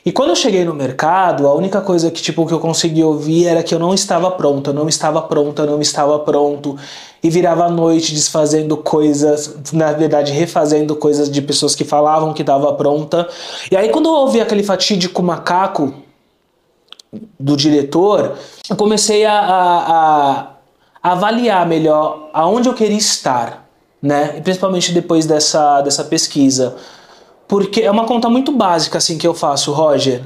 E 0.04 0.10
quando 0.10 0.30
eu 0.30 0.36
cheguei 0.36 0.64
no 0.64 0.74
mercado, 0.74 1.46
a 1.46 1.54
única 1.54 1.80
coisa 1.80 2.10
que 2.10 2.20
tipo 2.20 2.44
que 2.46 2.52
eu 2.52 2.58
consegui 2.58 3.04
ouvir 3.04 3.46
era 3.46 3.62
que 3.62 3.72
eu 3.72 3.78
não 3.78 3.94
estava 3.94 4.28
pronta, 4.32 4.70
eu 4.70 4.74
não 4.74 4.88
estava 4.88 5.22
pronta, 5.22 5.62
eu 5.62 5.66
não 5.66 5.80
estava 5.80 6.18
pronto. 6.18 6.76
E 7.24 7.30
virava 7.30 7.64
a 7.64 7.70
noite 7.70 8.12
desfazendo 8.12 8.76
coisas, 8.76 9.56
na 9.72 9.92
verdade 9.92 10.30
refazendo 10.30 10.94
coisas 10.94 11.30
de 11.30 11.40
pessoas 11.40 11.74
que 11.74 11.82
falavam 11.82 12.34
que 12.34 12.42
estava 12.42 12.70
pronta. 12.74 13.26
E 13.70 13.76
aí 13.76 13.88
quando 13.88 14.10
eu 14.10 14.12
ouvi 14.12 14.42
aquele 14.42 14.62
fatídico 14.62 15.22
macaco 15.22 15.94
do 17.40 17.56
diretor, 17.56 18.36
eu 18.68 18.76
comecei 18.76 19.24
a, 19.24 19.40
a, 19.40 20.50
a 21.02 21.12
avaliar 21.12 21.66
melhor 21.66 22.28
aonde 22.32 22.68
eu 22.68 22.74
queria 22.74 22.98
estar, 22.98 23.66
né? 24.02 24.34
E 24.36 24.42
principalmente 24.42 24.92
depois 24.92 25.24
dessa, 25.24 25.80
dessa 25.80 26.04
pesquisa. 26.04 26.76
Porque 27.48 27.80
é 27.80 27.90
uma 27.90 28.04
conta 28.04 28.28
muito 28.28 28.52
básica 28.52 28.98
assim 28.98 29.16
que 29.16 29.26
eu 29.26 29.32
faço, 29.32 29.72
Roger. 29.72 30.22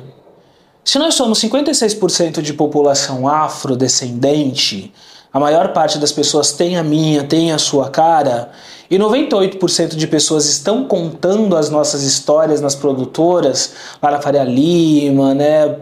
Se 0.84 0.98
nós 0.98 1.14
somos 1.14 1.38
56% 1.40 2.40
de 2.40 2.54
população 2.54 3.28
afrodescendente, 3.28 4.92
a 5.32 5.38
maior 5.38 5.72
parte 5.72 5.98
das 5.98 6.12
pessoas 6.12 6.52
tem 6.52 6.76
a 6.76 6.82
minha, 6.82 7.24
tem 7.24 7.52
a 7.52 7.58
sua 7.58 7.90
cara, 7.90 8.50
e 8.90 8.98
98% 8.98 9.96
de 9.96 10.06
pessoas 10.06 10.46
estão 10.46 10.84
contando 10.84 11.56
as 11.56 11.68
nossas 11.68 12.02
histórias 12.02 12.60
nas 12.60 12.74
produtoras, 12.74 13.74
lá 14.02 14.10
na 14.10 14.20
Faria 14.20 14.44
Lima, 14.44 15.34
né, 15.34 15.76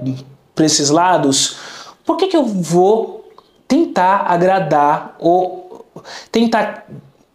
para 0.54 0.66
esses 0.66 0.90
lados, 0.90 1.56
por 2.04 2.16
que, 2.16 2.28
que 2.28 2.36
eu 2.36 2.44
vou 2.44 3.30
tentar 3.68 4.26
agradar 4.28 5.16
ou 5.18 5.84
tentar 6.32 6.86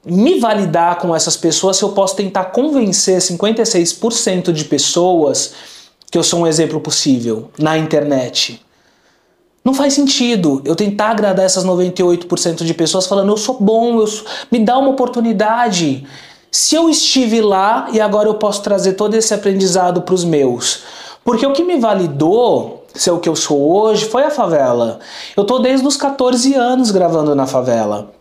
me 0.04 0.40
validar 0.40 0.98
com 0.98 1.16
essas 1.16 1.38
pessoas 1.38 1.78
se 1.78 1.84
eu 1.84 1.90
posso 1.90 2.16
tentar 2.16 2.46
convencer 2.46 3.20
56% 3.20 4.52
de 4.52 4.66
pessoas 4.66 5.54
que 6.10 6.18
eu 6.18 6.24
sou 6.24 6.42
um 6.42 6.48
exemplo 6.48 6.80
possível 6.80 7.52
na 7.58 7.78
internet? 7.78 8.62
Não 9.64 9.74
faz 9.74 9.94
sentido 9.94 10.62
eu 10.66 10.76
tentar 10.76 11.10
agradar 11.10 11.46
essas 11.46 11.66
98% 11.66 12.64
de 12.64 12.74
pessoas 12.74 13.06
falando 13.06 13.30
eu 13.30 13.38
sou 13.38 13.58
bom, 13.60 14.00
eu 14.00 14.08
sou... 14.08 14.26
me 14.52 14.60
dá 14.60 14.78
uma 14.78 14.90
oportunidade. 14.90 16.06
Se 16.52 16.76
eu 16.76 16.90
estive 16.90 17.42
lá 17.42 17.88
e 17.92 18.02
agora 18.02 18.28
eu 18.28 18.36
posso 18.36 18.62
trazer 18.64 18.94
todo 18.94 19.14
esse 19.14 19.34
aprendizado 19.34 20.02
para 20.02 20.16
os 20.16 20.24
meus. 20.24 20.84
Porque 21.24 21.46
o 21.46 21.54
que 21.54 21.64
me 21.64 21.80
validou 21.80 22.86
ser 22.94 23.12
o 23.12 23.20
que 23.20 23.30
eu 23.30 23.36
sou 23.36 23.72
hoje 23.72 24.06
foi 24.06 24.24
a 24.24 24.32
favela. 24.32 25.00
Eu 25.38 25.44
tô 25.44 25.60
desde 25.60 25.86
os 25.88 25.96
14 25.96 26.54
anos 26.56 26.92
gravando 26.92 27.36
na 27.36 27.46
favela. 27.46 28.12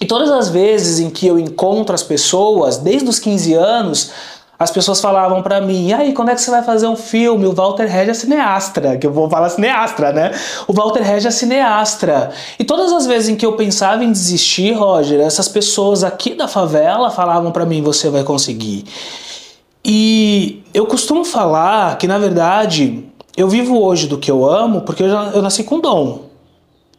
E 0.00 0.06
todas 0.06 0.30
as 0.30 0.48
vezes 0.48 0.98
em 0.98 1.10
que 1.10 1.26
eu 1.26 1.38
encontro 1.38 1.94
as 1.94 2.02
pessoas, 2.02 2.78
desde 2.78 3.08
os 3.08 3.20
15 3.20 3.54
anos, 3.54 4.10
as 4.62 4.70
pessoas 4.70 5.00
falavam 5.00 5.42
para 5.42 5.60
mim, 5.60 5.88
e 5.88 5.94
aí, 5.94 6.12
quando 6.12 6.30
é 6.30 6.34
que 6.34 6.40
você 6.40 6.50
vai 6.50 6.62
fazer 6.62 6.86
um 6.86 6.96
filme? 6.96 7.46
O 7.46 7.52
Walter 7.52 7.86
Regis 7.86 8.08
é 8.10 8.14
cineastra, 8.14 8.96
que 8.96 9.06
eu 9.06 9.12
vou 9.12 9.28
falar 9.28 9.48
cineastra, 9.48 10.12
né? 10.12 10.30
O 10.66 10.72
Walter 10.72 11.02
Regis 11.02 11.26
é 11.26 11.30
cineastra. 11.30 12.30
E 12.58 12.64
todas 12.64 12.92
as 12.92 13.06
vezes 13.06 13.28
em 13.28 13.36
que 13.36 13.44
eu 13.44 13.54
pensava 13.54 14.04
em 14.04 14.12
desistir, 14.12 14.72
Roger, 14.72 15.20
essas 15.20 15.48
pessoas 15.48 16.04
aqui 16.04 16.34
da 16.34 16.46
favela 16.46 17.10
falavam 17.10 17.50
para 17.50 17.66
mim, 17.66 17.82
você 17.82 18.08
vai 18.08 18.22
conseguir. 18.22 18.84
E 19.84 20.62
eu 20.72 20.86
costumo 20.86 21.24
falar 21.24 21.98
que, 21.98 22.06
na 22.06 22.18
verdade, 22.18 23.04
eu 23.36 23.48
vivo 23.48 23.80
hoje 23.82 24.06
do 24.06 24.18
que 24.18 24.30
eu 24.30 24.48
amo 24.48 24.82
porque 24.82 25.02
eu, 25.02 25.08
já, 25.08 25.30
eu 25.34 25.42
nasci 25.42 25.64
com 25.64 25.80
dom. 25.80 26.32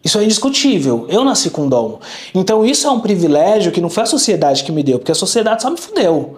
Isso 0.04 0.20
é 0.20 0.24
indiscutível. 0.24 1.06
Eu 1.08 1.24
nasci 1.24 1.50
com 1.50 1.70
dom. 1.70 2.00
Então 2.36 2.66
isso 2.66 2.86
é 2.88 2.92
um 2.92 3.00
privilégio 3.00 3.72
que 3.72 3.80
não 3.80 3.90
foi 3.90 4.04
a 4.04 4.06
sociedade 4.06 4.64
que 4.64 4.72
me 4.72 4.84
deu, 4.84 5.00
porque 5.00 5.14
a 5.14 5.16
sociedade 5.16 5.62
só 5.62 5.70
me 5.70 5.78
fudeu. 5.78 6.38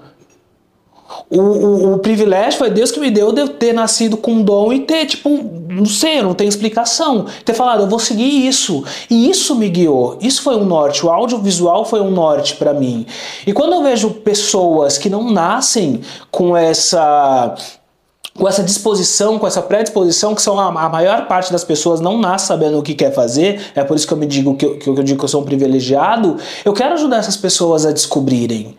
O, 1.29 1.39
o, 1.39 1.93
o, 1.93 1.99
privilégio 1.99 2.59
foi 2.59 2.69
Deus 2.69 2.91
que 2.91 2.99
me 2.99 3.09
deu 3.09 3.31
de 3.31 3.41
eu 3.41 3.47
ter 3.47 3.73
nascido 3.73 4.15
com 4.15 4.33
um 4.33 4.43
dom 4.43 4.71
e 4.71 4.81
ter, 4.81 5.07
tipo, 5.07 5.29
não 5.67 5.85
sei, 5.85 6.21
não 6.21 6.35
tem 6.35 6.47
explicação. 6.47 7.25
Ter 7.43 7.53
falado, 7.53 7.83
eu 7.83 7.89
vou 7.89 7.97
seguir 7.97 8.47
isso. 8.47 8.83
E 9.09 9.29
isso 9.29 9.55
me 9.55 9.67
guiou. 9.67 10.17
Isso 10.21 10.43
foi 10.43 10.55
um 10.55 10.65
norte. 10.65 11.03
O 11.05 11.09
audiovisual 11.09 11.83
foi 11.83 11.99
um 11.99 12.11
norte 12.11 12.55
para 12.55 12.73
mim. 12.73 13.07
E 13.45 13.53
quando 13.53 13.73
eu 13.73 13.81
vejo 13.81 14.11
pessoas 14.11 14.97
que 14.99 15.09
não 15.09 15.31
nascem 15.31 16.01
com 16.29 16.55
essa 16.55 17.55
com 18.37 18.49
essa 18.49 18.61
disposição, 18.61 19.39
com 19.39 19.47
essa 19.47 19.61
predisposição, 19.61 20.35
que 20.35 20.41
são 20.41 20.59
a, 20.59 20.67
a, 20.67 20.89
maior 20.89 21.25
parte 21.25 21.53
das 21.53 21.63
pessoas 21.63 22.01
não 22.01 22.17
nasce 22.17 22.47
sabendo 22.47 22.77
o 22.77 22.83
que 22.83 22.93
quer 22.93 23.13
fazer, 23.13 23.71
é 23.73 23.81
por 23.81 23.95
isso 23.95 24.05
que 24.05 24.11
eu 24.11 24.17
me 24.17 24.25
digo 24.25 24.57
que 24.57 24.65
eu, 24.65 24.77
que 24.77 24.89
eu 24.89 25.03
digo 25.03 25.17
que 25.17 25.23
eu 25.23 25.29
sou 25.29 25.41
um 25.41 25.45
privilegiado, 25.45 26.35
eu 26.65 26.73
quero 26.73 26.95
ajudar 26.95 27.17
essas 27.17 27.37
pessoas 27.37 27.85
a 27.85 27.93
descobrirem 27.93 28.75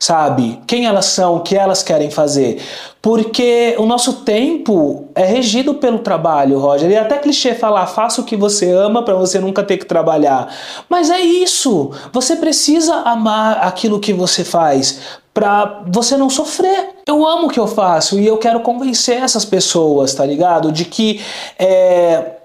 sabe? 0.00 0.58
Quem 0.66 0.86
elas 0.86 1.04
são, 1.04 1.36
o 1.36 1.40
que 1.40 1.54
elas 1.54 1.82
querem 1.82 2.10
fazer. 2.10 2.60
Porque 3.02 3.76
o 3.78 3.84
nosso 3.84 4.24
tempo 4.24 5.08
é 5.14 5.24
regido 5.24 5.74
pelo 5.74 5.98
trabalho, 5.98 6.58
Roger. 6.58 6.90
E 6.90 6.94
é 6.94 6.98
até 6.98 7.18
clichê 7.18 7.54
falar, 7.54 7.86
faça 7.86 8.22
o 8.22 8.24
que 8.24 8.34
você 8.34 8.70
ama 8.72 9.04
para 9.04 9.14
você 9.14 9.38
nunca 9.38 9.62
ter 9.62 9.76
que 9.76 9.84
trabalhar. 9.84 10.52
Mas 10.88 11.10
é 11.10 11.20
isso. 11.20 11.90
Você 12.14 12.36
precisa 12.36 12.94
amar 13.02 13.58
aquilo 13.62 14.00
que 14.00 14.14
você 14.14 14.42
faz 14.42 15.00
para 15.34 15.82
você 15.86 16.16
não 16.16 16.30
sofrer. 16.30 16.96
Eu 17.06 17.26
amo 17.26 17.46
o 17.46 17.50
que 17.50 17.60
eu 17.60 17.66
faço 17.66 18.18
e 18.18 18.26
eu 18.26 18.38
quero 18.38 18.60
convencer 18.60 19.22
essas 19.22 19.44
pessoas, 19.44 20.14
tá 20.14 20.24
ligado? 20.24 20.72
De 20.72 20.86
que 20.86 21.20
é, 21.58 22.39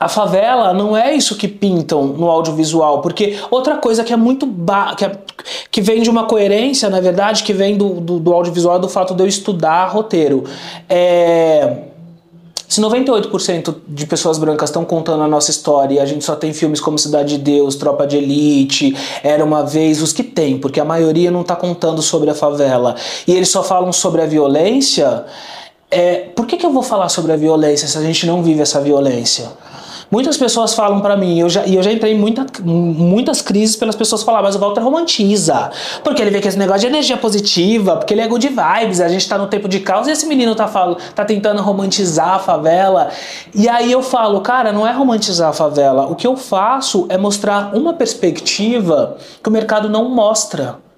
a 0.00 0.08
favela 0.08 0.72
não 0.72 0.96
é 0.96 1.14
isso 1.14 1.36
que 1.36 1.46
pintam 1.46 2.06
no 2.06 2.26
audiovisual, 2.30 3.02
porque 3.02 3.36
outra 3.50 3.76
coisa 3.76 4.02
que 4.02 4.14
é 4.14 4.16
muito 4.16 4.48
que, 4.96 5.04
é, 5.04 5.12
que 5.70 5.82
vem 5.82 6.00
de 6.00 6.08
uma 6.08 6.24
coerência, 6.24 6.88
na 6.88 7.02
verdade, 7.02 7.42
que 7.42 7.52
vem 7.52 7.76
do, 7.76 8.00
do, 8.00 8.18
do 8.18 8.32
audiovisual 8.32 8.76
é 8.76 8.78
do 8.78 8.88
fato 8.88 9.14
de 9.14 9.22
eu 9.22 9.26
estudar 9.26 9.84
roteiro. 9.88 10.44
É, 10.88 11.80
se 12.66 12.80
98% 12.80 13.74
de 13.86 14.06
pessoas 14.06 14.38
brancas 14.38 14.70
estão 14.70 14.86
contando 14.86 15.22
a 15.22 15.28
nossa 15.28 15.50
história 15.50 15.96
e 15.96 15.98
a 15.98 16.06
gente 16.06 16.24
só 16.24 16.34
tem 16.34 16.54
filmes 16.54 16.80
como 16.80 16.98
Cidade 16.98 17.36
de 17.36 17.42
Deus, 17.42 17.74
Tropa 17.74 18.06
de 18.06 18.16
Elite, 18.16 18.96
Era 19.22 19.44
uma 19.44 19.64
Vez, 19.64 20.00
os 20.00 20.14
que 20.14 20.22
tem, 20.22 20.56
porque 20.56 20.80
a 20.80 20.84
maioria 20.84 21.30
não 21.30 21.42
está 21.42 21.54
contando 21.54 22.00
sobre 22.00 22.30
a 22.30 22.34
favela, 22.34 22.94
e 23.26 23.34
eles 23.34 23.50
só 23.50 23.62
falam 23.62 23.92
sobre 23.92 24.22
a 24.22 24.26
violência, 24.26 25.26
é, 25.90 26.28
por 26.34 26.46
que, 26.46 26.56
que 26.56 26.64
eu 26.64 26.72
vou 26.72 26.82
falar 26.82 27.10
sobre 27.10 27.32
a 27.32 27.36
violência 27.36 27.86
se 27.86 27.98
a 27.98 28.02
gente 28.02 28.24
não 28.24 28.42
vive 28.42 28.62
essa 28.62 28.80
violência? 28.80 29.50
Muitas 30.10 30.36
pessoas 30.36 30.74
falam 30.74 31.00
para 31.00 31.16
mim, 31.16 31.38
eu 31.38 31.48
já, 31.48 31.64
e 31.64 31.76
eu 31.76 31.82
já 31.84 31.92
entrei 31.92 32.14
em 32.14 32.18
muita, 32.18 32.44
muitas 32.64 33.40
crises 33.40 33.76
pelas 33.76 33.94
pessoas 33.94 34.24
falar, 34.24 34.42
mas 34.42 34.56
o 34.56 34.58
Walter 34.58 34.80
romantiza. 34.80 35.70
Porque 36.02 36.20
ele 36.20 36.32
vê 36.32 36.40
que 36.40 36.48
esse 36.48 36.58
negócio 36.58 36.80
de 36.80 36.88
energia 36.88 37.16
positiva, 37.16 37.96
porque 37.96 38.12
ele 38.12 38.20
é 38.20 38.26
good 38.26 38.48
vibes, 38.48 39.00
a 39.00 39.06
gente 39.06 39.28
tá 39.28 39.38
no 39.38 39.46
tempo 39.46 39.68
de 39.68 39.78
caos 39.78 40.08
e 40.08 40.10
esse 40.10 40.26
menino 40.26 40.52
tá, 40.56 40.66
falo, 40.66 40.96
tá 41.14 41.24
tentando 41.24 41.62
romantizar 41.62 42.34
a 42.34 42.38
favela. 42.40 43.10
E 43.54 43.68
aí 43.68 43.92
eu 43.92 44.02
falo, 44.02 44.40
cara, 44.40 44.72
não 44.72 44.84
é 44.84 44.90
romantizar 44.90 45.50
a 45.50 45.52
favela. 45.52 46.06
O 46.08 46.16
que 46.16 46.26
eu 46.26 46.36
faço 46.36 47.06
é 47.08 47.16
mostrar 47.16 47.70
uma 47.76 47.94
perspectiva 47.94 49.16
que 49.40 49.48
o 49.48 49.52
mercado 49.52 49.88
não 49.88 50.08
mostra. 50.08 50.89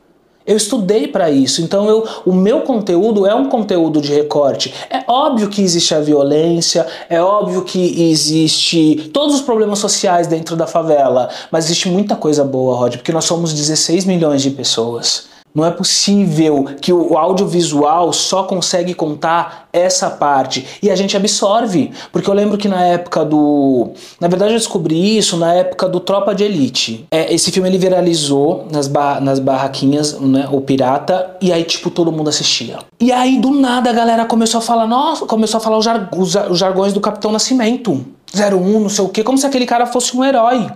Eu 0.45 0.57
estudei 0.57 1.07
para 1.07 1.31
isso, 1.31 1.63
então 1.63 1.89
eu, 1.89 2.07
o 2.27 2.33
meu 2.33 2.63
conteúdo 2.63 3.27
é 3.27 3.35
um 3.35 3.49
conteúdo 3.49 4.01
de 4.01 4.13
recorte. 4.13 4.75
É 4.91 5.05
óbvio 5.07 5.49
que 5.49 5.63
existe 5.63 5.95
a 5.95 6.01
violência, 6.01 6.87
é 7.09 7.23
óbvio 7.23 7.63
que 7.63 8.11
existe 8.11 9.11
todos 9.13 9.37
os 9.37 9.41
problemas 9.41 9.79
sociais 9.79 10.27
dentro 10.27 10.57
da 10.57 10.67
favela, 10.67 11.29
mas 11.51 11.67
existe 11.67 11.89
muita 11.89 12.17
coisa 12.17 12.43
boa, 12.43 12.77
Rod, 12.77 12.97
porque 12.97 13.13
nós 13.13 13.25
somos 13.25 13.53
16 13.53 14.05
milhões 14.05 14.43
de 14.43 14.51
pessoas. 14.51 15.32
Não 15.55 15.67
é 15.67 15.71
possível 15.71 16.67
que 16.81 16.93
o 16.93 17.17
audiovisual 17.19 18.13
só 18.13 18.45
consegue 18.45 18.95
contar 18.95 19.69
essa 19.73 20.09
parte 20.11 20.67
e 20.83 20.91
a 20.91 20.97
gente 20.97 21.17
absorve, 21.17 21.93
porque 22.11 22.29
eu 22.29 22.35
lembro 22.35 22.57
que 22.57 22.69
na 22.69 22.83
época 22.85 23.25
do, 23.25 23.91
na 24.19 24.29
verdade 24.29 24.53
eu 24.53 24.59
descobri 24.59 25.17
isso 25.19 25.37
na 25.37 25.53
época 25.53 25.89
do 25.89 26.01
Tropa 26.01 26.35
de 26.35 26.45
Elite. 26.45 27.07
É, 27.11 27.33
esse 27.33 27.51
filme 27.51 27.69
ele 27.69 27.79
viralizou 27.79 28.67
nas, 28.71 28.89
ba 28.89 29.21
nas 29.21 29.39
barraquinhas, 29.39 30.19
né, 30.21 30.49
o 30.51 30.61
pirata, 30.61 31.37
e 31.41 31.53
aí 31.53 31.65
tipo 31.65 31.91
todo 31.91 32.11
mundo 32.11 32.31
assistia. 32.31 32.79
E 32.99 33.13
aí 33.13 33.39
do 33.39 33.51
nada 33.51 33.91
a 33.91 33.93
galera 33.93 34.25
começou 34.25 34.59
a 34.59 34.63
falar, 34.63 34.87
nossa, 34.87 35.27
começou 35.27 35.59
a 35.59 35.61
falar 35.61 35.79
os, 35.79 35.85
jar 35.85 36.09
os, 36.17 36.59
jargões 36.59 36.93
do 36.93 37.01
Capitão 37.01 37.31
Nascimento, 37.31 38.05
01, 38.35 38.81
não 38.81 38.89
sei 38.89 39.05
o 39.05 39.09
que, 39.09 39.23
como 39.23 39.37
se 39.37 39.47
aquele 39.47 39.67
cara 39.67 39.85
fosse 39.87 40.17
um 40.17 40.25
herói. 40.25 40.67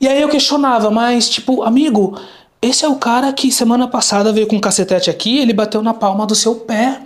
E 0.00 0.08
aí 0.08 0.20
eu 0.20 0.28
questionava, 0.28 0.90
mas 0.90 1.28
tipo, 1.28 1.62
amigo, 1.62 2.18
esse 2.60 2.84
é 2.84 2.88
o 2.88 2.96
cara 2.96 3.32
que 3.32 3.52
semana 3.52 3.86
passada 3.86 4.32
veio 4.32 4.46
com 4.46 4.56
um 4.56 4.60
cacetete 4.60 5.10
aqui, 5.10 5.38
ele 5.38 5.52
bateu 5.52 5.82
na 5.82 5.94
palma 5.94 6.26
do 6.26 6.34
seu 6.34 6.54
pé. 6.54 7.00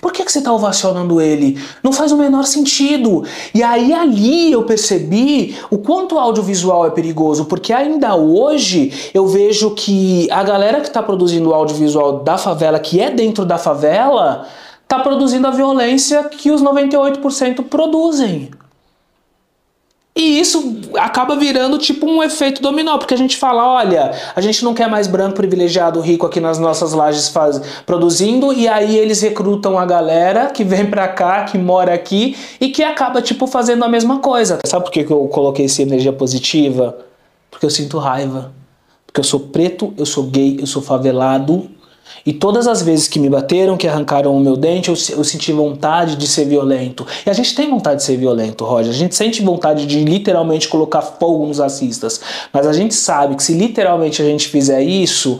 Por 0.00 0.12
que, 0.12 0.22
que 0.22 0.30
você 0.30 0.38
está 0.38 0.52
ovacionando 0.52 1.18
ele? 1.18 1.58
Não 1.82 1.90
faz 1.90 2.12
o 2.12 2.18
menor 2.18 2.44
sentido. 2.44 3.24
E 3.54 3.62
aí 3.62 3.92
ali 3.92 4.52
eu 4.52 4.62
percebi 4.64 5.56
o 5.70 5.78
quanto 5.78 6.16
o 6.16 6.18
audiovisual 6.18 6.86
é 6.86 6.90
perigoso, 6.90 7.46
porque 7.46 7.72
ainda 7.72 8.14
hoje 8.14 9.10
eu 9.14 9.26
vejo 9.26 9.70
que 9.70 10.30
a 10.30 10.42
galera 10.42 10.80
que 10.80 10.88
está 10.88 11.02
produzindo 11.02 11.48
o 11.48 11.54
audiovisual 11.54 12.18
da 12.18 12.36
favela, 12.36 12.78
que 12.78 13.00
é 13.00 13.10
dentro 13.10 13.46
da 13.46 13.56
favela, 13.56 14.46
está 14.82 14.98
produzindo 14.98 15.46
a 15.46 15.50
violência 15.50 16.24
que 16.24 16.50
os 16.50 16.62
98% 16.62 17.64
produzem. 17.64 18.50
E 20.16 20.38
isso 20.38 20.76
acaba 20.96 21.34
virando 21.34 21.76
tipo 21.76 22.06
um 22.06 22.22
efeito 22.22 22.62
dominó, 22.62 22.98
porque 22.98 23.14
a 23.14 23.16
gente 23.16 23.36
fala, 23.36 23.66
olha, 23.66 24.12
a 24.36 24.40
gente 24.40 24.64
não 24.64 24.72
quer 24.72 24.88
mais 24.88 25.08
branco 25.08 25.34
privilegiado 25.34 26.00
rico 26.00 26.24
aqui 26.24 26.38
nas 26.38 26.56
nossas 26.56 26.92
lajes 26.92 27.28
faz, 27.28 27.60
produzindo, 27.84 28.52
e 28.52 28.68
aí 28.68 28.96
eles 28.96 29.20
recrutam 29.20 29.76
a 29.76 29.84
galera 29.84 30.50
que 30.50 30.62
vem 30.62 30.86
pra 30.86 31.08
cá, 31.08 31.42
que 31.42 31.58
mora 31.58 31.92
aqui, 31.92 32.36
e 32.60 32.68
que 32.68 32.84
acaba 32.84 33.20
tipo 33.20 33.48
fazendo 33.48 33.84
a 33.84 33.88
mesma 33.88 34.20
coisa. 34.20 34.60
Sabe 34.64 34.84
por 34.84 34.92
que 34.92 35.00
eu 35.00 35.26
coloquei 35.26 35.64
essa 35.64 35.82
energia 35.82 36.12
positiva? 36.12 36.96
Porque 37.50 37.66
eu 37.66 37.70
sinto 37.70 37.98
raiva. 37.98 38.52
Porque 39.04 39.18
eu 39.18 39.24
sou 39.24 39.40
preto, 39.40 39.92
eu 39.96 40.06
sou 40.06 40.24
gay, 40.24 40.58
eu 40.60 40.66
sou 40.66 40.80
favelado, 40.80 41.68
e 42.24 42.32
todas 42.32 42.66
as 42.66 42.82
vezes 42.82 43.08
que 43.08 43.18
me 43.18 43.28
bateram, 43.28 43.76
que 43.76 43.86
arrancaram 43.86 44.34
o 44.34 44.40
meu 44.40 44.56
dente, 44.56 44.88
eu, 44.88 44.94
eu, 45.16 45.24
senti 45.24 45.52
vontade 45.52 46.16
de 46.16 46.26
ser 46.26 46.46
violento. 46.46 47.06
E 47.26 47.30
a 47.30 47.32
gente 47.32 47.54
tem 47.54 47.68
vontade 47.70 47.96
de 47.96 48.02
ser 48.04 48.16
violento, 48.16 48.64
Roger. 48.64 48.90
A 48.90 48.96
gente 48.96 49.14
sente 49.14 49.42
vontade 49.42 49.86
de 49.86 50.02
literalmente 50.04 50.68
colocar 50.68 51.02
fogo 51.02 51.46
nos 51.46 51.58
racistas. 51.58 52.20
Mas 52.52 52.66
a 52.66 52.72
gente 52.72 52.94
sabe 52.94 53.36
que 53.36 53.42
se 53.42 53.54
literalmente 53.54 54.22
a 54.22 54.24
gente 54.24 54.48
fizer 54.48 54.82
isso, 54.82 55.38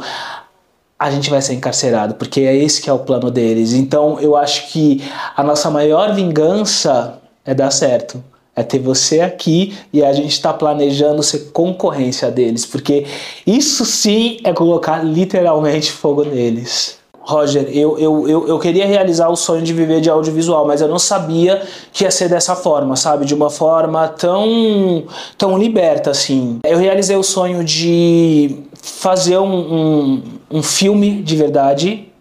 a 0.99 1.11
gente 1.11 1.31
vai 1.31 1.43
ser 1.43 1.55
encarcerado, 1.55 2.15
porque 2.15 2.41
é 2.41 2.57
esse 2.57 2.81
que 2.81 2.89
é 2.89 2.93
o 2.93 2.99
plano 2.99 3.31
deles. 3.31 3.73
Então 3.73 4.19
eu 4.21 4.37
acho 4.37 4.69
que 4.73 5.03
a 5.37 5.43
nossa 5.43 5.71
maior 5.71 6.15
vingança 6.15 7.19
é 7.45 7.55
dar 7.55 7.71
certo. 7.71 8.23
É 8.57 8.63
ter 8.63 8.79
você 8.79 9.21
aqui 9.21 9.77
e 9.93 10.03
a 10.05 10.13
gente 10.13 10.31
está 10.31 10.53
planejando 10.53 11.23
ser 11.23 11.51
concorrência 11.53 12.31
deles, 12.31 12.65
porque 12.65 13.05
isso 13.45 13.85
sim 13.85 14.39
é 14.45 14.53
colocar 14.53 15.03
literalmente 15.03 15.91
fogo 15.91 16.25
neles. 16.25 16.99
Roger, 17.27 17.67
eu, 17.73 17.99
eu, 17.99 18.29
eu, 18.29 18.49
eu, 18.49 18.59
queria 18.59 18.87
realizar 18.87 19.31
o 19.31 19.37
sonho 19.37 19.63
de 19.63 19.73
viver 19.73 20.03
de 20.03 20.11
audiovisual, 20.11 20.67
mas 20.67 20.83
eu 20.83 20.89
não 20.89 20.99
sabia 20.99 21.63
que 21.91 22.05
ia 22.05 22.11
ser 22.11 22.29
dessa 22.29 22.55
forma, 22.55 22.97
sabe? 22.97 23.25
De 23.25 23.35
uma 23.35 23.49
forma 23.49 24.07
tão, 24.09 25.05
tão 25.39 25.57
liberta, 25.59 26.11
assim. 26.11 26.59
Eu 26.65 26.77
realizei 26.77 27.17
o 27.17 27.23
sonho 27.23 27.65
de 27.65 28.59
fazer 28.75 29.39
um, 29.39 29.55
um, 29.55 30.23
um 30.51 30.63
filme 30.63 31.23
de 31.23 31.35
verdade, 31.35 32.13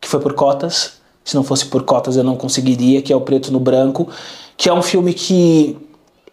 que 0.00 0.08
foi 0.08 0.18
por 0.18 0.32
cotas. 0.32 0.94
Se 1.24 1.36
não 1.36 1.44
fosse 1.44 1.66
por 1.66 1.84
cotas 1.84 2.16
eu 2.16 2.24
não 2.24 2.34
conseguiria, 2.34 3.00
que 3.00 3.12
é 3.12 3.16
o 3.16 3.20
Preto 3.20 3.52
no 3.52 3.60
Branco, 3.60 4.08
que 4.58 4.68
é 4.68 4.74
um 4.74 4.82
filme 4.82 5.14
que 5.14 5.76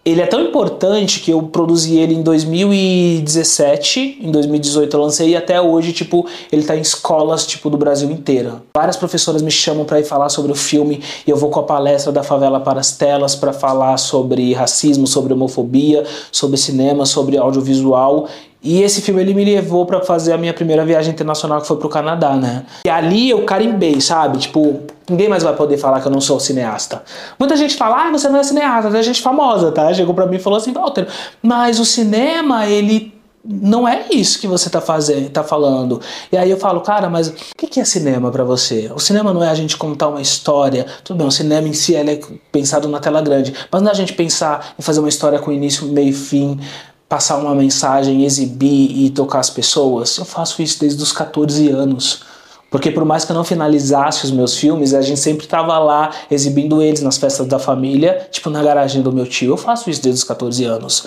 ele 0.03 0.21
é 0.21 0.25
tão 0.27 0.41
importante 0.41 1.19
que 1.19 1.31
eu 1.31 1.41
produzi 1.43 1.97
ele 1.97 2.13
em 2.13 2.21
2017, 2.21 4.19
em 4.21 4.31
2018 4.31 4.95
eu 4.95 5.01
lancei 5.01 5.29
e 5.29 5.35
até 5.35 5.59
hoje, 5.59 5.91
tipo, 5.93 6.27
ele 6.51 6.63
tá 6.63 6.77
em 6.77 6.81
escolas, 6.81 7.45
tipo, 7.47 7.71
do 7.71 7.77
Brasil 7.77 8.11
inteiro. 8.11 8.61
Várias 8.75 8.97
professoras 8.97 9.41
me 9.41 9.49
chamam 9.49 9.83
para 9.83 9.99
ir 9.99 10.03
falar 10.03 10.29
sobre 10.29 10.51
o 10.51 10.55
filme 10.55 11.01
e 11.25 11.29
eu 11.31 11.35
vou 11.35 11.49
com 11.49 11.59
a 11.59 11.63
palestra 11.63 12.11
da 12.11 12.21
favela 12.21 12.59
para 12.59 12.79
as 12.79 12.95
telas 12.95 13.35
para 13.35 13.51
falar 13.51 13.97
sobre 13.97 14.53
racismo, 14.53 15.07
sobre 15.07 15.33
homofobia, 15.33 16.03
sobre 16.31 16.57
cinema, 16.57 17.05
sobre 17.07 17.37
audiovisual 17.37 18.27
e 18.65 18.81
esse 18.81 18.99
filme 18.99 19.21
ele 19.21 19.35
me 19.35 19.45
levou 19.45 19.85
para 19.85 20.01
fazer 20.01 20.33
a 20.33 20.37
minha 20.39 20.51
primeira 20.51 20.83
viagem 20.83 21.13
internacional 21.13 21.61
que 21.61 21.67
foi 21.67 21.77
pro 21.77 21.87
Canadá, 21.87 22.35
né? 22.35 22.65
E 22.83 22.89
ali 22.89 23.29
eu 23.29 23.43
carimbei, 23.45 24.01
sabe? 24.01 24.39
Tipo, 24.39 24.81
ninguém 25.07 25.29
mais 25.29 25.43
vai 25.43 25.55
poder 25.55 25.77
falar 25.77 26.01
que 26.01 26.07
eu 26.07 26.11
não 26.11 26.19
sou 26.19 26.39
cineasta. 26.39 27.03
Muita 27.37 27.55
gente 27.55 27.75
fala, 27.75 28.07
ah, 28.07 28.11
você 28.11 28.27
não 28.27 28.39
é 28.39 28.43
cineasta, 28.43 28.97
é 28.97 29.03
gente 29.03 29.21
famosa, 29.21 29.71
tá? 29.71 29.93
Chegou 29.93 30.15
para 30.15 30.25
mim 30.25 30.37
e 30.37 30.39
falou 30.39 30.57
assim, 30.57 30.73
Walter, 30.73 31.07
mas 31.43 31.79
o 31.79 31.85
cinema, 31.85 32.65
ele 32.65 33.13
não 33.47 33.87
é 33.87 34.07
isso 34.09 34.39
que 34.39 34.47
você 34.47 34.67
tá 34.67 34.81
fazendo, 34.81 35.29
tá 35.29 35.43
falando. 35.43 36.01
E 36.31 36.37
aí 36.37 36.49
eu 36.49 36.57
falo, 36.57 36.81
cara, 36.81 37.07
mas 37.07 37.27
o 37.27 37.33
que 37.55 37.79
é 37.79 37.85
cinema 37.85 38.31
para 38.31 38.43
você? 38.43 38.91
O 38.95 38.99
cinema 38.99 39.31
não 39.31 39.43
é 39.43 39.49
a 39.49 39.53
gente 39.53 39.77
contar 39.77 40.07
uma 40.07 40.21
história. 40.21 40.87
Tudo 41.03 41.17
bem, 41.17 41.27
o 41.27 41.31
cinema 41.31 41.67
em 41.67 41.73
si 41.73 41.95
é 41.95 42.19
pensado 42.51 42.87
na 42.87 42.99
tela 42.99 43.21
grande, 43.21 43.53
mas 43.71 43.81
não 43.83 43.89
é 43.89 43.91
a 43.91 43.95
gente 43.95 44.13
pensar 44.13 44.73
em 44.79 44.81
fazer 44.81 45.01
uma 45.01 45.09
história 45.09 45.37
com 45.37 45.51
início, 45.51 45.85
meio 45.85 46.09
e 46.09 46.13
fim, 46.13 46.59
passar 47.07 47.37
uma 47.37 47.53
mensagem, 47.53 48.23
exibir 48.25 49.05
e 49.05 49.09
tocar 49.09 49.39
as 49.39 49.49
pessoas. 49.49 50.17
Eu 50.17 50.25
faço 50.25 50.61
isso 50.61 50.79
desde 50.79 51.01
os 51.01 51.11
14 51.11 51.69
anos. 51.69 52.23
Porque 52.69 52.91
por 52.91 53.05
mais 53.05 53.23
que 53.23 53.31
eu 53.31 53.35
não 53.35 53.43
finalizasse 53.43 54.25
os 54.25 54.31
meus 54.31 54.57
filmes, 54.57 54.93
a 54.93 55.01
gente 55.01 55.19
sempre 55.19 55.45
estava 55.45 55.77
lá 55.77 56.11
exibindo 56.29 56.81
eles 56.81 57.01
nas 57.01 57.17
festas 57.17 57.47
da 57.47 57.59
família, 57.59 58.27
tipo 58.31 58.49
na 58.49 58.61
garagem 58.61 59.01
do 59.01 59.13
meu 59.13 59.25
tio. 59.25 59.53
Eu 59.53 59.57
faço 59.57 59.89
isso 59.89 60.01
desde 60.01 60.19
os 60.19 60.23
14 60.23 60.63
anos. 60.65 61.05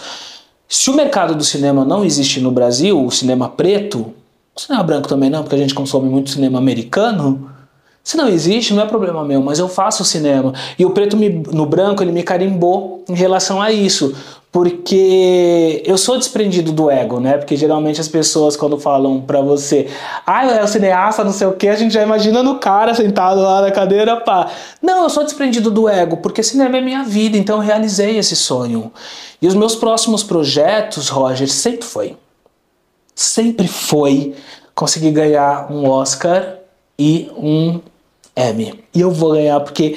Se 0.69 0.89
o 0.89 0.95
mercado 0.95 1.35
do 1.35 1.45
cinema 1.45 1.85
não 1.85 2.05
existe 2.05 2.41
no 2.41 2.51
Brasil, 2.51 3.05
o 3.05 3.11
cinema 3.11 3.49
preto, 3.49 4.15
o 4.55 4.61
cinema 4.61 4.83
branco 4.83 5.09
também 5.09 5.29
não, 5.29 5.43
porque 5.43 5.57
a 5.57 5.59
gente 5.59 5.75
consome 5.75 6.09
muito 6.09 6.31
cinema 6.31 6.59
americano, 6.59 7.51
se 8.09 8.17
não 8.17 8.27
existe, 8.27 8.73
não 8.73 8.83
é 8.83 8.87
problema 8.87 9.23
meu, 9.23 9.43
mas 9.43 9.59
eu 9.59 9.69
faço 9.69 10.03
cinema. 10.03 10.55
E 10.79 10.87
o 10.87 10.91
preto 10.91 11.17
me, 11.17 11.29
no 11.29 11.67
branco, 11.67 12.03
ele 12.03 12.13
me 12.13 12.23
carimbou 12.23 13.05
em 13.07 13.15
relação 13.15 13.61
a 13.61 13.71
isso 13.71 14.15
porque 14.51 15.83
eu 15.85 15.99
sou 15.99 16.17
desprendido 16.17 16.73
do 16.73 16.91
ego, 16.91 17.21
né? 17.21 17.37
Porque 17.37 17.57
geralmente 17.57 18.01
as 18.01 18.09
pessoas 18.09 18.57
quando 18.57 18.79
falam 18.79 19.21
pra 19.21 19.41
você, 19.41 19.89
ah, 20.27 20.47
é 20.47 20.63
o 20.63 20.67
cineasta, 20.67 21.23
não 21.23 21.33
sei 21.33 21.47
o 21.47 21.53
que, 21.53 21.69
a 21.69 21.77
gente 21.77 21.93
já 21.93 22.03
imagina 22.03 22.43
no 22.43 22.59
cara 22.59 22.95
sentado 22.95 23.43
lá 23.43 23.61
na 23.61 23.71
cadeira, 23.71 24.17
pá. 24.17 24.51
Não, 24.81 25.03
eu 25.03 25.11
sou 25.11 25.23
desprendido 25.23 25.71
do 25.71 25.89
ego, 25.89 26.17
porque 26.19 26.43
cinema 26.43 26.79
é 26.79 26.81
minha 26.81 27.05
vida, 27.05 27.37
então 27.37 27.57
eu 27.57 27.63
realizei 27.63 28.17
esse 28.17 28.35
sonho. 28.35 28.91
E 29.41 29.47
os 29.47 29.55
meus 29.55 29.77
próximos 29.77 30.23
projetos, 30.23 31.09
Roger, 31.09 31.49
sempre 31.49 31.85
foi, 31.85 32.17
sempre 33.15 33.69
foi 33.69 34.35
conseguir 34.75 35.11
ganhar 35.11 35.71
um 35.71 35.89
Oscar 35.89 36.55
e 36.99 37.31
um 37.37 37.81
Emmy. 38.35 38.83
E 38.95 39.01
eu 39.01 39.11
vou 39.11 39.33
ganhar 39.33 39.61
porque 39.61 39.97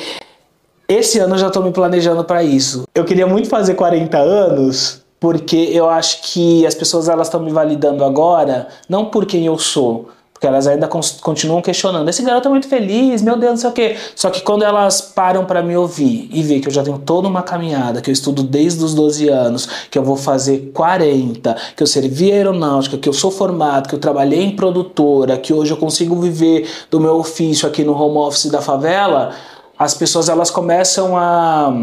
esse 0.94 1.20
ano 1.20 1.36
eu 1.36 1.40
já 1.40 1.48
estou 1.48 1.64
me 1.64 1.72
planejando 1.72 2.24
para 2.24 2.44
isso. 2.44 2.84
Eu 2.94 3.06
queria 3.06 3.26
muito 3.26 3.48
fazer 3.48 3.76
40 3.76 4.18
anos, 4.18 5.02
porque 5.20 5.70
eu 5.72 5.90
acho 5.90 6.22
que 6.24 6.66
as 6.66 6.76
pessoas 6.76 7.08
elas 7.08 7.28
estão 7.28 7.40
me 7.40 7.52
validando 7.52 8.04
agora, 8.04 8.68
não 8.90 9.06
por 9.06 9.26
quem 9.26 9.46
eu 9.46 9.58
sou, 9.58 10.10
porque 10.34 10.48
elas 10.48 10.66
ainda 10.66 10.88
continuam 10.88 11.62
questionando. 11.62 12.10
Esse 12.10 12.24
garoto 12.24 12.48
é 12.48 12.52
muito 12.52 12.68
feliz, 12.68 13.22
meu 13.22 13.38
Deus, 13.38 13.52
não 13.52 13.58
sei 13.58 13.70
o 13.70 13.74
quê. 13.74 13.96
Só 14.16 14.32
que 14.32 14.42
quando 14.42 14.64
elas 14.64 15.00
param 15.00 15.46
para 15.46 15.62
me 15.62 15.78
ouvir 15.78 16.28
e 16.34 16.42
ver 16.42 16.60
que 16.60 16.68
eu 16.68 16.74
já 16.74 16.82
tenho 16.82 16.98
toda 16.98 17.28
uma 17.28 17.44
caminhada, 17.44 18.02
que 18.02 18.10
eu 18.10 18.14
estudo 18.14 18.42
desde 18.42 18.84
os 18.84 18.96
12 18.96 19.30
anos, 19.30 19.70
que 19.92 20.00
eu 20.00 20.04
vou 20.04 20.18
fazer 20.18 20.72
40, 20.74 21.56
que 21.78 21.84
eu 21.84 21.88
servi 21.88 22.32
aeronáutica, 22.32 22.98
que 22.98 23.08
eu 23.08 23.14
sou 23.14 23.30
formado, 23.30 23.88
que 23.88 23.94
eu 23.94 24.00
trabalhei 24.00 24.42
em 24.42 24.56
produtora, 24.56 25.38
que 25.38 25.54
hoje 25.54 25.72
eu 25.72 25.78
consigo 25.78 26.16
viver 26.16 26.68
do 26.90 27.00
meu 27.00 27.18
ofício 27.18 27.68
aqui 27.68 27.84
no 27.84 27.94
home 27.94 28.18
office 28.18 28.48
da 28.48 28.62
favela, 28.62 29.36
as 29.84 29.96
pessoas 29.96 30.30
elas 30.30 30.52
começam 30.52 31.18
a, 31.18 31.74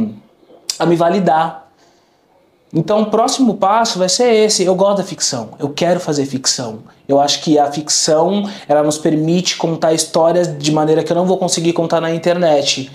a 0.78 0.86
me 0.86 0.94
validar. 0.94 1.66
Então, 2.72 3.02
o 3.02 3.06
próximo 3.06 3.56
passo 3.56 3.98
vai 3.98 4.08
ser 4.08 4.32
esse. 4.32 4.62
Eu 4.62 4.76
gosto 4.76 4.98
da 4.98 5.02
ficção. 5.02 5.50
Eu 5.58 5.70
quero 5.70 5.98
fazer 5.98 6.24
ficção. 6.24 6.80
Eu 7.08 7.18
acho 7.20 7.42
que 7.42 7.58
a 7.58 7.72
ficção 7.72 8.48
ela 8.68 8.84
nos 8.84 8.98
permite 8.98 9.56
contar 9.56 9.94
histórias 9.94 10.46
de 10.56 10.70
maneira 10.70 11.02
que 11.02 11.10
eu 11.10 11.16
não 11.16 11.26
vou 11.26 11.38
conseguir 11.38 11.72
contar 11.72 12.00
na 12.00 12.14
internet. 12.14 12.88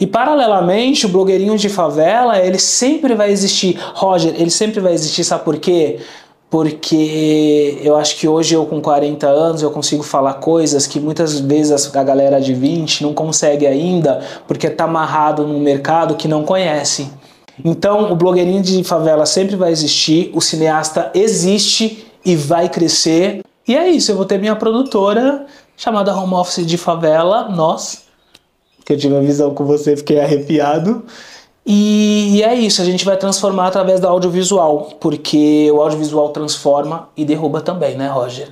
E 0.00 0.06
paralelamente, 0.06 1.04
o 1.04 1.10
blogueirinho 1.10 1.58
de 1.58 1.68
favela, 1.68 2.38
ele 2.38 2.58
sempre 2.58 3.14
vai 3.14 3.30
existir. 3.30 3.78
Roger, 3.94 4.32
ele 4.34 4.50
sempre 4.50 4.80
vai 4.80 4.94
existir, 4.94 5.24
sabe 5.24 5.44
por 5.44 5.58
quê? 5.58 5.98
Porque 6.50 7.78
eu 7.82 7.96
acho 7.96 8.16
que 8.16 8.26
hoje 8.26 8.54
eu 8.54 8.64
com 8.64 8.80
40 8.80 9.26
anos 9.26 9.62
eu 9.62 9.70
consigo 9.70 10.02
falar 10.02 10.34
coisas 10.34 10.86
que 10.86 10.98
muitas 10.98 11.40
vezes 11.40 11.94
a 11.94 12.02
galera 12.02 12.40
de 12.40 12.54
20 12.54 13.02
não 13.02 13.12
consegue 13.12 13.66
ainda, 13.66 14.20
porque 14.46 14.66
está 14.66 14.84
amarrado 14.84 15.46
num 15.46 15.60
mercado 15.60 16.14
que 16.14 16.26
não 16.26 16.44
conhece. 16.44 17.10
Então, 17.64 18.12
o 18.12 18.16
blogueirinho 18.16 18.62
de 18.62 18.82
favela 18.84 19.26
sempre 19.26 19.56
vai 19.56 19.72
existir, 19.72 20.30
o 20.32 20.40
cineasta 20.40 21.10
existe 21.14 22.06
e 22.24 22.36
vai 22.36 22.68
crescer. 22.68 23.42
E 23.66 23.76
é 23.76 23.88
isso, 23.88 24.12
eu 24.12 24.16
vou 24.16 24.24
ter 24.24 24.38
minha 24.38 24.56
produtora 24.56 25.44
chamada 25.76 26.16
Home 26.16 26.34
Office 26.34 26.64
de 26.64 26.78
Favela, 26.78 27.48
nós, 27.48 28.08
que 28.88 28.94
eu 28.94 28.96
tive 28.96 29.12
uma 29.12 29.22
visão 29.22 29.52
com 29.52 29.66
você, 29.66 29.94
fiquei 29.98 30.18
arrepiado. 30.18 31.04
E 31.70 32.42
é 32.42 32.54
isso, 32.54 32.80
a 32.80 32.84
gente 32.86 33.04
vai 33.04 33.18
transformar 33.18 33.66
através 33.66 34.00
do 34.00 34.08
audiovisual, 34.08 34.92
porque 34.98 35.70
o 35.70 35.82
audiovisual 35.82 36.30
transforma 36.30 37.10
e 37.14 37.26
derruba 37.26 37.60
também, 37.60 37.94
né, 37.94 38.08
Roger? 38.08 38.48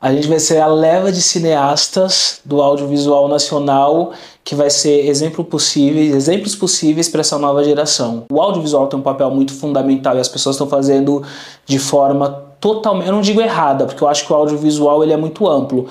A 0.00 0.10
gente 0.10 0.26
vai 0.26 0.38
ser 0.40 0.58
a 0.58 0.66
leva 0.66 1.12
de 1.12 1.20
cineastas 1.20 2.40
do 2.42 2.62
audiovisual 2.62 3.28
nacional 3.28 4.12
que 4.42 4.54
vai 4.54 4.70
ser 4.70 5.06
exemplo 5.06 5.44
possíveis, 5.44 6.14
exemplos 6.14 6.54
possíveis 6.54 7.10
para 7.10 7.20
essa 7.20 7.38
nova 7.38 7.62
geração. 7.62 8.24
O 8.32 8.40
audiovisual 8.40 8.86
tem 8.86 8.98
um 8.98 9.02
papel 9.02 9.30
muito 9.30 9.52
fundamental 9.52 10.16
e 10.16 10.20
as 10.20 10.28
pessoas 10.28 10.56
estão 10.56 10.66
fazendo 10.66 11.22
de 11.66 11.78
forma 11.78 12.42
totalmente, 12.58 13.06
eu 13.06 13.12
não 13.12 13.20
digo 13.20 13.42
errada, 13.42 13.84
porque 13.84 14.02
eu 14.02 14.08
acho 14.08 14.26
que 14.26 14.32
o 14.32 14.36
audiovisual 14.36 15.02
ele 15.02 15.12
é 15.12 15.16
muito 15.18 15.46
amplo, 15.46 15.88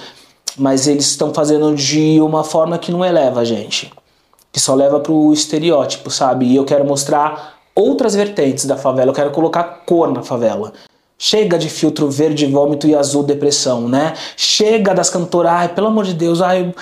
mas 0.57 0.87
eles 0.87 1.05
estão 1.05 1.31
fazendo 1.31 1.75
de 1.75 2.19
uma 2.19 2.43
forma 2.43 2.79
que 2.79 2.91
não 2.91 3.05
eleva 3.05 3.41
a 3.41 3.45
gente 3.45 3.91
que 4.51 4.59
só 4.59 4.75
leva 4.75 4.99
pro 4.99 5.31
estereótipo, 5.31 6.09
sabe? 6.09 6.45
E 6.45 6.55
eu 6.55 6.65
quero 6.65 6.85
mostrar 6.85 7.59
outras 7.75 8.15
vertentes 8.15 8.65
da 8.65 8.77
favela, 8.77 9.11
eu 9.11 9.15
quero 9.15 9.31
colocar 9.31 9.63
cor 9.85 10.11
na 10.11 10.23
favela. 10.23 10.73
Chega 11.17 11.57
de 11.57 11.69
filtro 11.69 12.09
verde, 12.09 12.45
vômito 12.45 12.87
e 12.87 12.95
azul 12.95 13.23
depressão, 13.23 13.87
né? 13.89 14.13
Chega 14.37 14.93
das 14.93 15.09
cantoras, 15.09 15.51
ai, 15.51 15.69
pelo 15.69 15.87
amor 15.87 16.05
de 16.05 16.13
Deus, 16.13 16.41
ai, 16.41 16.73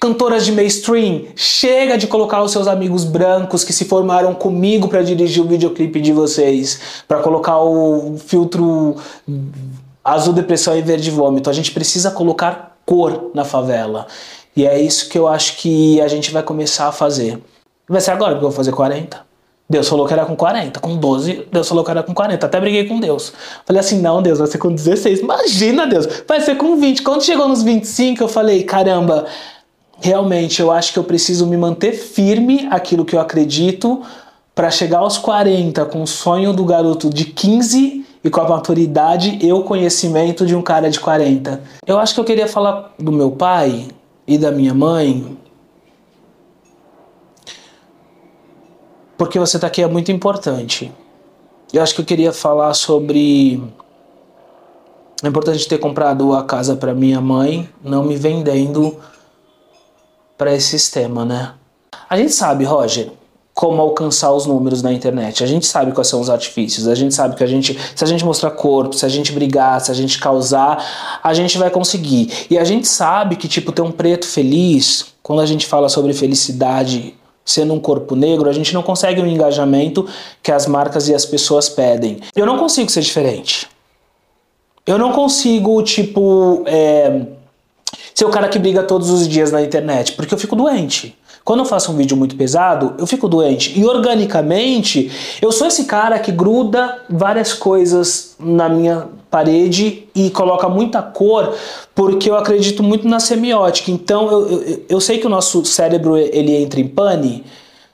cantoras 0.00 0.44
de 0.44 0.52
mainstream, 0.52 1.26
chega 1.34 1.96
de 1.98 2.06
colocar 2.06 2.42
os 2.42 2.52
seus 2.52 2.68
amigos 2.68 3.04
brancos 3.04 3.64
que 3.64 3.72
se 3.72 3.84
formaram 3.84 4.34
comigo 4.34 4.88
para 4.88 5.02
dirigir 5.02 5.42
o 5.42 5.48
videoclipe 5.48 6.00
de 6.00 6.12
vocês, 6.12 6.80
para 7.06 7.20
colocar 7.20 7.58
o 7.58 8.16
filtro 8.18 8.96
azul 10.04 10.32
depressão 10.32 10.76
e 10.76 10.82
verde 10.82 11.10
vômito. 11.10 11.50
A 11.50 11.52
gente 11.52 11.72
precisa 11.72 12.10
colocar 12.10 12.76
cor 12.84 13.30
na 13.34 13.44
favela. 13.44 14.06
E 14.56 14.66
é 14.66 14.80
isso 14.80 15.08
que 15.10 15.18
eu 15.18 15.28
acho 15.28 15.58
que 15.58 16.00
a 16.00 16.08
gente 16.08 16.30
vai 16.30 16.42
começar 16.42 16.88
a 16.88 16.92
fazer. 16.92 17.38
Vai 17.86 18.00
ser 18.00 18.12
agora, 18.12 18.32
porque 18.32 18.46
eu 18.46 18.50
vou 18.50 18.56
fazer 18.56 18.72
40. 18.72 19.26
Deus 19.68 19.88
falou 19.88 20.06
que 20.06 20.12
era 20.12 20.24
com 20.24 20.36
40, 20.36 20.78
com 20.78 20.96
12, 20.96 21.48
Deus 21.50 21.68
falou 21.68 21.84
que 21.84 21.90
era 21.90 22.02
com 22.02 22.14
40. 22.14 22.46
Até 22.46 22.60
briguei 22.60 22.84
com 22.84 23.00
Deus. 23.00 23.32
Falei 23.64 23.80
assim: 23.80 24.00
não, 24.00 24.22
Deus, 24.22 24.38
vai 24.38 24.46
ser 24.46 24.58
com 24.58 24.72
16. 24.72 25.20
Imagina, 25.20 25.86
Deus, 25.86 26.06
vai 26.26 26.40
ser 26.40 26.56
com 26.56 26.76
20. 26.76 27.02
Quando 27.02 27.22
chegou 27.22 27.48
nos 27.48 27.62
25, 27.62 28.22
eu 28.22 28.28
falei: 28.28 28.62
caramba, 28.62 29.26
realmente 30.00 30.60
eu 30.60 30.70
acho 30.70 30.92
que 30.92 30.98
eu 30.98 31.04
preciso 31.04 31.46
me 31.46 31.56
manter 31.56 31.92
firme 31.92 32.68
aquilo 32.70 33.04
que 33.04 33.16
eu 33.16 33.20
acredito 33.20 34.02
para 34.54 34.70
chegar 34.70 34.98
aos 34.98 35.18
40 35.18 35.84
com 35.86 36.02
o 36.02 36.06
sonho 36.06 36.52
do 36.52 36.64
garoto 36.64 37.10
de 37.10 37.26
15 37.26 38.06
e 38.22 38.30
com 38.30 38.40
a 38.40 38.48
maturidade 38.48 39.38
e 39.42 39.52
o 39.52 39.62
conhecimento 39.62 40.46
de 40.46 40.54
um 40.54 40.62
cara 40.62 40.88
de 40.88 40.98
40. 40.98 41.60
Eu 41.86 41.98
acho 41.98 42.14
que 42.14 42.20
eu 42.20 42.24
queria 42.24 42.48
falar 42.48 42.94
do 42.98 43.12
meu 43.12 43.32
pai 43.32 43.88
e 44.26 44.36
da 44.36 44.50
minha 44.50 44.74
mãe. 44.74 45.38
Porque 49.16 49.38
você 49.38 49.58
tá 49.58 49.66
aqui 49.66 49.82
é 49.82 49.86
muito 49.86 50.12
importante. 50.12 50.92
Eu 51.72 51.82
acho 51.82 51.94
que 51.94 52.00
eu 52.00 52.04
queria 52.04 52.32
falar 52.32 52.74
sobre 52.74 53.62
é 55.22 55.28
importante 55.28 55.66
ter 55.66 55.78
comprado 55.78 56.34
a 56.34 56.44
casa 56.44 56.76
para 56.76 56.94
minha 56.94 57.20
mãe, 57.20 57.68
não 57.82 58.04
me 58.04 58.16
vendendo 58.16 58.96
para 60.36 60.54
esse 60.54 60.68
sistema, 60.68 61.24
né? 61.24 61.54
A 62.08 62.18
gente 62.18 62.32
sabe, 62.32 62.64
Roger, 62.64 63.10
como 63.56 63.80
alcançar 63.80 64.34
os 64.34 64.44
números 64.44 64.82
na 64.82 64.92
internet. 64.92 65.42
A 65.42 65.46
gente 65.46 65.66
sabe 65.66 65.90
quais 65.92 66.08
são 66.08 66.20
os 66.20 66.28
artifícios. 66.28 66.86
A 66.86 66.94
gente 66.94 67.14
sabe 67.14 67.36
que 67.36 67.42
a 67.42 67.46
gente, 67.46 67.74
se 67.94 68.04
a 68.04 68.06
gente 68.06 68.22
mostrar 68.22 68.50
corpo, 68.50 68.94
se 68.94 69.06
a 69.06 69.08
gente 69.08 69.32
brigar, 69.32 69.80
se 69.80 69.90
a 69.90 69.94
gente 69.94 70.20
causar, 70.20 71.18
a 71.22 71.32
gente 71.32 71.56
vai 71.56 71.70
conseguir. 71.70 72.30
E 72.50 72.58
a 72.58 72.64
gente 72.64 72.86
sabe 72.86 73.34
que 73.34 73.48
tipo 73.48 73.72
ter 73.72 73.80
um 73.80 73.90
preto 73.90 74.26
feliz, 74.26 75.06
quando 75.22 75.40
a 75.40 75.46
gente 75.46 75.64
fala 75.64 75.88
sobre 75.88 76.12
felicidade 76.12 77.14
sendo 77.46 77.72
um 77.72 77.80
corpo 77.80 78.14
negro, 78.14 78.50
a 78.50 78.52
gente 78.52 78.74
não 78.74 78.82
consegue 78.82 79.22
o 79.22 79.26
engajamento 79.26 80.06
que 80.42 80.52
as 80.52 80.66
marcas 80.66 81.08
e 81.08 81.14
as 81.14 81.24
pessoas 81.24 81.66
pedem. 81.66 82.18
Eu 82.36 82.44
não 82.44 82.58
consigo 82.58 82.90
ser 82.90 83.00
diferente. 83.00 83.68
Eu 84.86 84.98
não 84.98 85.12
consigo, 85.12 85.82
tipo, 85.82 86.62
é, 86.66 87.22
ser 88.14 88.26
o 88.26 88.30
cara 88.30 88.48
que 88.48 88.58
briga 88.58 88.82
todos 88.82 89.08
os 89.08 89.26
dias 89.26 89.50
na 89.50 89.62
internet, 89.62 90.12
porque 90.12 90.34
eu 90.34 90.38
fico 90.38 90.54
doente. 90.54 91.16
Quando 91.46 91.60
eu 91.60 91.64
faço 91.64 91.92
um 91.92 91.96
vídeo 91.96 92.16
muito 92.16 92.34
pesado, 92.34 92.94
eu 92.98 93.06
fico 93.06 93.28
doente. 93.28 93.78
E 93.78 93.84
organicamente, 93.84 95.12
eu 95.40 95.52
sou 95.52 95.68
esse 95.68 95.84
cara 95.84 96.18
que 96.18 96.32
gruda 96.32 96.98
várias 97.08 97.52
coisas 97.52 98.34
na 98.36 98.68
minha 98.68 99.06
parede 99.30 100.08
e 100.12 100.28
coloca 100.30 100.68
muita 100.68 101.00
cor, 101.00 101.54
porque 101.94 102.28
eu 102.28 102.34
acredito 102.34 102.82
muito 102.82 103.06
na 103.06 103.20
semiótica. 103.20 103.92
Então, 103.92 104.28
eu, 104.28 104.50
eu, 104.50 104.84
eu 104.88 105.00
sei 105.00 105.18
que 105.18 105.26
o 105.28 105.30
nosso 105.30 105.64
cérebro 105.64 106.16
ele 106.16 106.52
entra 106.52 106.80
em 106.80 106.88
pane. 106.88 107.44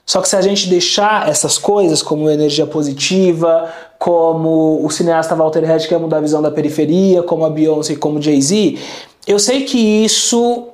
Só 0.03 0.19
que 0.19 0.27
se 0.27 0.35
a 0.35 0.41
gente 0.41 0.67
deixar 0.67 1.29
essas 1.29 1.59
coisas, 1.59 2.01
como 2.01 2.31
energia 2.31 2.65
positiva, 2.65 3.71
como 3.99 4.83
o 4.83 4.89
cineasta 4.89 5.35
Walter 5.35 5.63
Hedge 5.63 5.87
quer 5.87 5.99
mudar 5.99 6.17
a 6.17 6.21
visão 6.21 6.41
da 6.41 6.49
periferia, 6.49 7.21
como 7.21 7.45
a 7.45 7.51
Beyoncé, 7.51 7.97
como 7.97 8.19
Jay-Z, 8.19 8.79
eu 9.27 9.37
sei 9.37 9.61
que 9.61 9.77
isso 9.77 10.69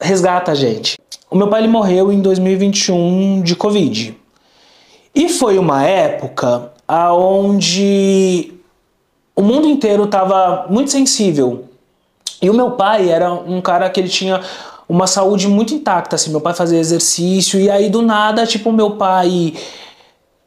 resgata 0.00 0.52
a 0.52 0.54
gente. 0.54 0.96
O 1.32 1.36
meu 1.36 1.48
pai 1.48 1.62
ele 1.62 1.68
morreu 1.68 2.12
em 2.12 2.20
2021 2.20 3.40
de 3.40 3.56
Covid. 3.56 4.14
E 5.14 5.30
foi 5.30 5.58
uma 5.58 5.82
época 5.82 6.70
aonde 6.86 8.52
o 9.34 9.40
mundo 9.40 9.66
inteiro 9.66 10.04
estava 10.04 10.66
muito 10.68 10.90
sensível. 10.90 11.64
E 12.42 12.50
o 12.50 12.54
meu 12.54 12.72
pai 12.72 13.08
era 13.08 13.32
um 13.32 13.62
cara 13.62 13.88
que 13.88 13.98
ele 13.98 14.10
tinha 14.10 14.42
uma 14.86 15.06
saúde 15.06 15.48
muito 15.48 15.72
intacta, 15.72 16.16
assim, 16.16 16.30
meu 16.30 16.40
pai 16.40 16.52
fazia 16.52 16.78
exercício 16.78 17.58
e 17.58 17.70
aí 17.70 17.88
do 17.88 18.02
nada, 18.02 18.46
tipo, 18.46 18.70
meu 18.70 18.90
pai 18.90 19.54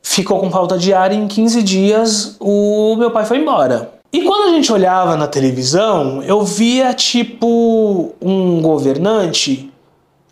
ficou 0.04 0.40
com 0.40 0.52
falta 0.52 0.78
de 0.78 0.94
ar 0.94 1.12
e 1.12 1.16
em 1.16 1.28
15 1.28 1.64
dias 1.64 2.38
o 2.40 2.96
meu 2.96 3.10
pai 3.10 3.26
foi 3.26 3.40
embora. 3.40 3.92
E 4.14 4.22
quando 4.22 4.50
a 4.50 4.54
gente 4.54 4.72
olhava 4.72 5.18
na 5.18 5.26
televisão, 5.26 6.22
eu 6.22 6.44
via 6.44 6.94
tipo 6.94 8.14
um 8.22 8.62
governante 8.62 9.72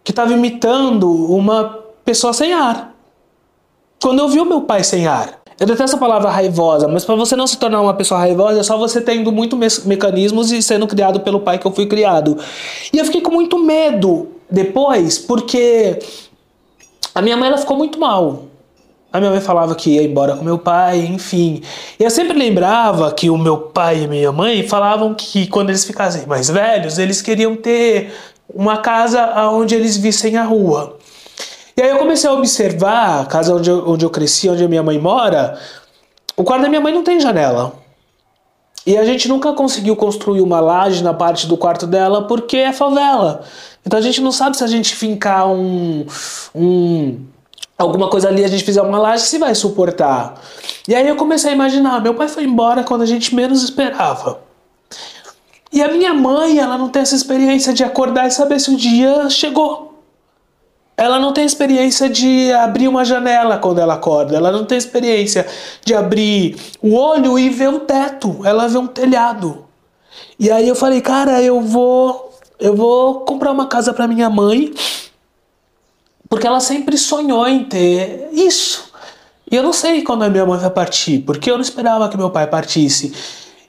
que 0.04 0.12
estava 0.12 0.34
imitando 0.34 1.10
uma 1.34 1.80
pessoa 2.04 2.34
sem 2.34 2.54
ar. 2.54 2.94
Quando 4.02 4.20
eu 4.20 4.28
vi 4.28 4.40
o 4.40 4.46
meu 4.46 4.62
pai 4.62 4.84
sem 4.84 5.08
ar, 5.08 5.42
eu 5.60 5.68
detesto 5.68 5.96
a 5.96 6.00
palavra 6.00 6.30
raivosa, 6.30 6.88
mas 6.88 7.06
para 7.06 7.16
você 7.16 7.36
não 7.36 7.48
se 7.48 7.58
tornar 7.58 7.80
uma 7.82 7.94
pessoa 7.94 8.20
raivosa 8.20 8.60
é 8.60 8.64
só 8.64 8.78
você 8.78 9.00
tendo 9.00 9.32
muito 9.32 9.56
me 9.56 9.68
mecanismos 9.86 10.52
e 10.52 10.62
sendo 10.62 10.88
criado 10.88 11.22
pelo 11.22 11.40
pai 11.40 11.58
que 11.58 11.66
eu 11.66 11.72
fui 11.72 11.86
criado. 11.86 12.38
E 12.92 12.98
eu 12.98 13.06
fiquei 13.06 13.22
com 13.22 13.32
muito 13.32 13.58
medo 13.58 14.28
depois, 14.50 15.18
porque 15.18 16.00
a 17.16 17.22
minha 17.22 17.38
mãe 17.38 17.48
ela 17.48 17.58
ficou 17.58 17.78
muito 17.78 18.00
mal. 18.00 18.46
A 19.12 19.20
minha 19.20 19.30
mãe 19.30 19.40
falava 19.40 19.76
que 19.76 19.92
ia 19.92 20.04
embora 20.04 20.36
com 20.36 20.44
meu 20.44 20.58
pai, 20.58 21.06
enfim. 21.06 21.62
E 22.00 22.04
eu 22.04 22.10
sempre 22.10 22.36
lembrava 22.36 23.12
que 23.12 23.30
o 23.30 23.38
meu 23.38 23.58
pai 23.58 24.04
e 24.04 24.08
minha 24.08 24.32
mãe 24.32 24.68
falavam 24.68 25.14
que 25.14 25.46
quando 25.46 25.70
eles 25.70 25.86
ficassem 25.86 26.26
mais 26.26 26.50
velhos, 26.50 26.98
eles 26.98 27.22
queriam 27.22 27.56
ter 27.56 28.12
uma 28.54 28.78
casa 28.78 29.50
onde 29.50 29.76
eles 29.76 29.98
vissem 29.98 30.38
a 30.38 30.44
rua. 30.44 30.98
E 31.76 31.82
aí 31.82 31.90
eu 31.90 31.98
comecei 31.98 32.30
a 32.30 32.34
observar 32.34 33.22
a 33.22 33.26
casa 33.26 33.56
onde 33.56 33.70
eu, 33.70 33.90
onde 33.90 34.06
eu 34.06 34.10
cresci, 34.10 34.48
onde 34.48 34.64
a 34.64 34.68
minha 34.68 34.84
mãe 34.84 35.00
mora. 35.00 35.60
O 36.38 36.44
quarto 36.44 36.62
da 36.64 36.70
minha 36.70 36.82
mãe 36.82 36.94
não 36.94 37.04
tem 37.04 37.20
janela. 37.20 37.74
E 38.86 38.98
a 38.98 39.06
gente 39.06 39.28
nunca 39.30 39.54
conseguiu 39.54 39.96
construir 39.96 40.42
uma 40.42 40.60
laje 40.60 41.04
na 41.04 41.14
parte 41.14 41.48
do 41.48 41.58
quarto 41.58 41.88
dela 41.88 42.28
porque 42.28 42.58
é 42.58 42.74
favela. 42.74 43.44
Então 43.86 43.98
a 43.98 44.02
gente 44.02 44.22
não 44.22 44.32
sabe 44.32 44.58
se 44.58 44.64
a 44.64 44.68
gente 44.68 44.96
fincar 44.96 45.48
um, 45.48 46.06
um 46.54 47.20
alguma 47.78 48.10
coisa 48.10 48.28
ali, 48.28 48.44
a 48.44 48.48
gente 48.48 48.64
fizer 48.64 48.82
uma 48.82 49.00
laje, 49.00 49.24
se 49.24 49.38
vai 49.38 49.56
suportar. 49.56 50.36
E 50.88 50.94
aí 50.94 51.08
eu 51.08 51.16
comecei 51.16 51.52
a 51.52 51.54
imaginar, 51.54 52.02
meu 52.02 52.14
pai 52.14 52.28
foi 52.28 52.44
embora 52.44 52.84
quando 52.84 53.02
a 53.02 53.06
gente 53.06 53.34
menos 53.34 53.64
esperava. 53.64 54.40
E 55.74 55.82
a 55.82 55.92
minha 55.92 56.14
mãe, 56.14 56.60
ela 56.60 56.78
não 56.78 56.88
tem 56.88 57.02
essa 57.02 57.16
experiência 57.16 57.74
de 57.74 57.84
acordar 57.84 58.28
e 58.28 58.32
saber 58.32 58.60
se 58.60 58.70
o 58.70 58.78
dia 58.78 59.28
chegou. 59.30 60.02
Ela 60.96 61.18
não 61.18 61.34
tem 61.34 61.44
experiência 61.44 62.08
de 62.08 62.54
abrir 62.54 62.88
uma 62.88 63.04
janela 63.04 63.58
quando 63.58 63.80
ela 63.80 63.96
acorda. 63.96 64.38
Ela 64.38 64.52
não 64.52 64.66
tem 64.66 64.78
experiência 64.78 65.48
de 65.84 65.96
abrir 65.96 66.56
o 66.80 66.94
olho 66.94 67.40
e 67.40 67.50
ver 67.50 67.70
um 67.70 67.80
teto. 67.80 68.42
Ela 68.46 68.68
vê 68.68 68.78
um 68.78 68.86
telhado. 68.86 69.66
E 70.40 70.52
aí 70.52 70.68
eu 70.68 70.76
falei, 70.76 71.02
cara, 71.02 71.42
eu 71.42 71.60
vou, 71.60 72.32
eu 72.60 72.76
vou 72.76 73.22
comprar 73.22 73.52
uma 73.52 73.66
casa 73.66 73.92
para 73.92 74.08
minha 74.08 74.30
mãe 74.30 74.72
porque 76.34 76.48
ela 76.48 76.60
sempre 76.60 76.98
sonhou 76.98 77.48
em 77.48 77.64
ter 77.64 78.30
isso. 78.32 78.92
E 79.52 79.56
eu 79.56 79.62
não 79.62 79.72
sei 79.72 80.02
quando 80.02 80.24
a 80.24 80.30
minha 80.30 80.44
mãe 80.46 80.60
vai 80.60 80.72
partir, 80.72 81.20
porque 81.20 81.50
eu 81.50 81.56
não 81.56 81.62
esperava 81.62 82.10
que 82.10 82.18
meu 82.18 82.32
pai 82.32 82.48
partisse. 82.48 83.14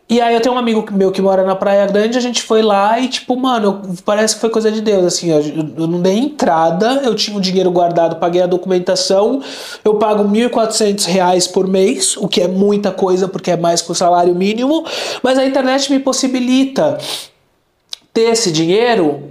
E 0.06 0.20
aí 0.20 0.34
eu 0.34 0.40
tenho 0.40 0.54
um 0.54 0.58
amigo 0.58 0.84
meu 0.92 1.10
que 1.10 1.22
mora 1.22 1.44
na 1.44 1.56
Praia 1.56 1.86
Grande, 1.86 2.18
a 2.18 2.20
gente 2.20 2.42
foi 2.42 2.60
lá 2.60 3.00
e 3.00 3.08
tipo, 3.08 3.34
mano, 3.36 3.80
parece 4.04 4.34
que 4.34 4.40
foi 4.42 4.50
coisa 4.50 4.70
de 4.70 4.82
Deus, 4.82 5.04
assim, 5.06 5.30
eu, 5.30 5.40
eu 5.78 5.86
não 5.86 6.00
dei 6.00 6.18
entrada, 6.18 7.00
eu 7.02 7.14
tinha 7.14 7.36
o 7.36 7.40
dinheiro 7.40 7.70
guardado, 7.70 8.16
paguei 8.16 8.42
a 8.42 8.46
documentação, 8.46 9.42
eu 9.82 9.94
pago 9.94 10.24
1.400 10.24 11.06
reais 11.06 11.46
por 11.46 11.66
mês, 11.66 12.18
o 12.18 12.28
que 12.28 12.42
é 12.42 12.48
muita 12.48 12.90
coisa 12.90 13.26
porque 13.26 13.50
é 13.50 13.56
mais 13.56 13.80
que 13.80 13.90
o 13.90 13.94
salário 13.94 14.34
mínimo, 14.34 14.84
mas 15.22 15.38
a 15.38 15.46
internet 15.46 15.90
me 15.90 15.98
possibilita 15.98 16.98
ter 18.12 18.30
esse 18.30 18.52
dinheiro 18.52 19.30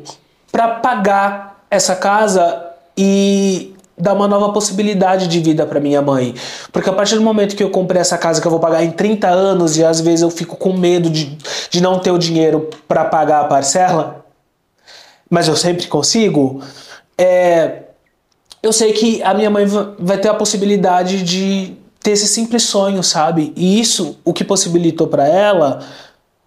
para 0.51 0.67
pagar 0.67 1.65
essa 1.69 1.95
casa 1.95 2.65
e 2.97 3.72
dar 4.03 4.13
uma 4.13 4.27
nova 4.27 4.51
possibilidade 4.51 5.27
de 5.27 5.39
vida 5.39 5.65
para 5.65 5.79
minha 5.79 6.01
mãe. 6.01 6.35
Porque 6.73 6.89
a 6.89 6.93
partir 6.93 7.15
do 7.15 7.21
momento 7.21 7.55
que 7.55 7.63
eu 7.63 7.69
comprei 7.69 8.01
essa 8.01 8.17
casa 8.17 8.41
que 8.41 8.45
eu 8.45 8.51
vou 8.51 8.59
pagar 8.59 8.83
em 8.83 8.91
30 8.91 9.29
anos 9.29 9.77
e 9.77 9.83
às 9.83 10.01
vezes 10.01 10.21
eu 10.21 10.29
fico 10.29 10.57
com 10.57 10.73
medo 10.73 11.09
de, 11.09 11.37
de 11.69 11.81
não 11.81 11.97
ter 11.99 12.11
o 12.11 12.19
dinheiro 12.19 12.69
para 12.85 13.05
pagar 13.05 13.39
a 13.39 13.45
parcela, 13.45 14.25
mas 15.29 15.47
eu 15.47 15.55
sempre 15.55 15.87
consigo, 15.87 16.61
é, 17.17 17.83
eu 18.61 18.73
sei 18.73 18.91
que 18.91 19.23
a 19.23 19.33
minha 19.33 19.49
mãe 19.49 19.65
vai 19.97 20.17
ter 20.17 20.27
a 20.27 20.33
possibilidade 20.33 21.23
de 21.23 21.73
ter 22.01 22.11
esse 22.11 22.27
simples 22.27 22.63
sonho, 22.63 23.01
sabe? 23.01 23.53
E 23.55 23.79
isso, 23.79 24.17
o 24.25 24.33
que 24.33 24.43
possibilitou 24.43 25.07
para 25.07 25.25
ela, 25.25 25.79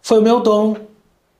foi 0.03 0.19
o 0.19 0.23
meu 0.23 0.40
dom, 0.40 0.77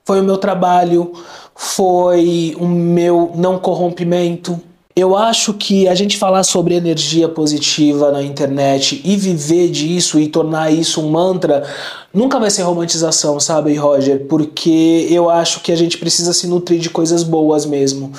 foi 0.03 0.19
o 0.19 0.23
meu 0.23 0.37
trabalho, 0.37 1.13
foi 1.53 2.55
o 2.59 2.65
meu 2.65 3.31
não 3.35 3.59
corrompimento, 3.59 4.59
eu 4.97 5.15
acho 5.15 5.53
que 5.53 5.87
a 5.87 5.93
gente 5.93 6.17
falar 6.17 6.41
sobre 6.41 6.73
energia 6.73 7.29
positiva 7.29 8.11
na 8.11 8.23
internet 8.23 8.99
e 9.05 9.15
viver 9.15 9.69
disso 9.69 10.19
e 10.19 10.27
tornar 10.27 10.73
isso 10.73 10.99
um 10.99 11.11
mantra 11.11 11.63
nunca 12.11 12.39
vai 12.39 12.49
ser 12.49 12.63
romantização, 12.63 13.39
sabe, 13.39 13.75
Roger? 13.75 14.25
Porque 14.25 15.07
eu 15.11 15.29
acho 15.29 15.61
que 15.61 15.71
a 15.71 15.75
gente 15.75 15.99
precisa 15.99 16.33
se 16.33 16.47
nutrir 16.47 16.79
de 16.79 16.89
coisas 16.89 17.21
boas 17.21 17.63
mesmo. 17.63 18.11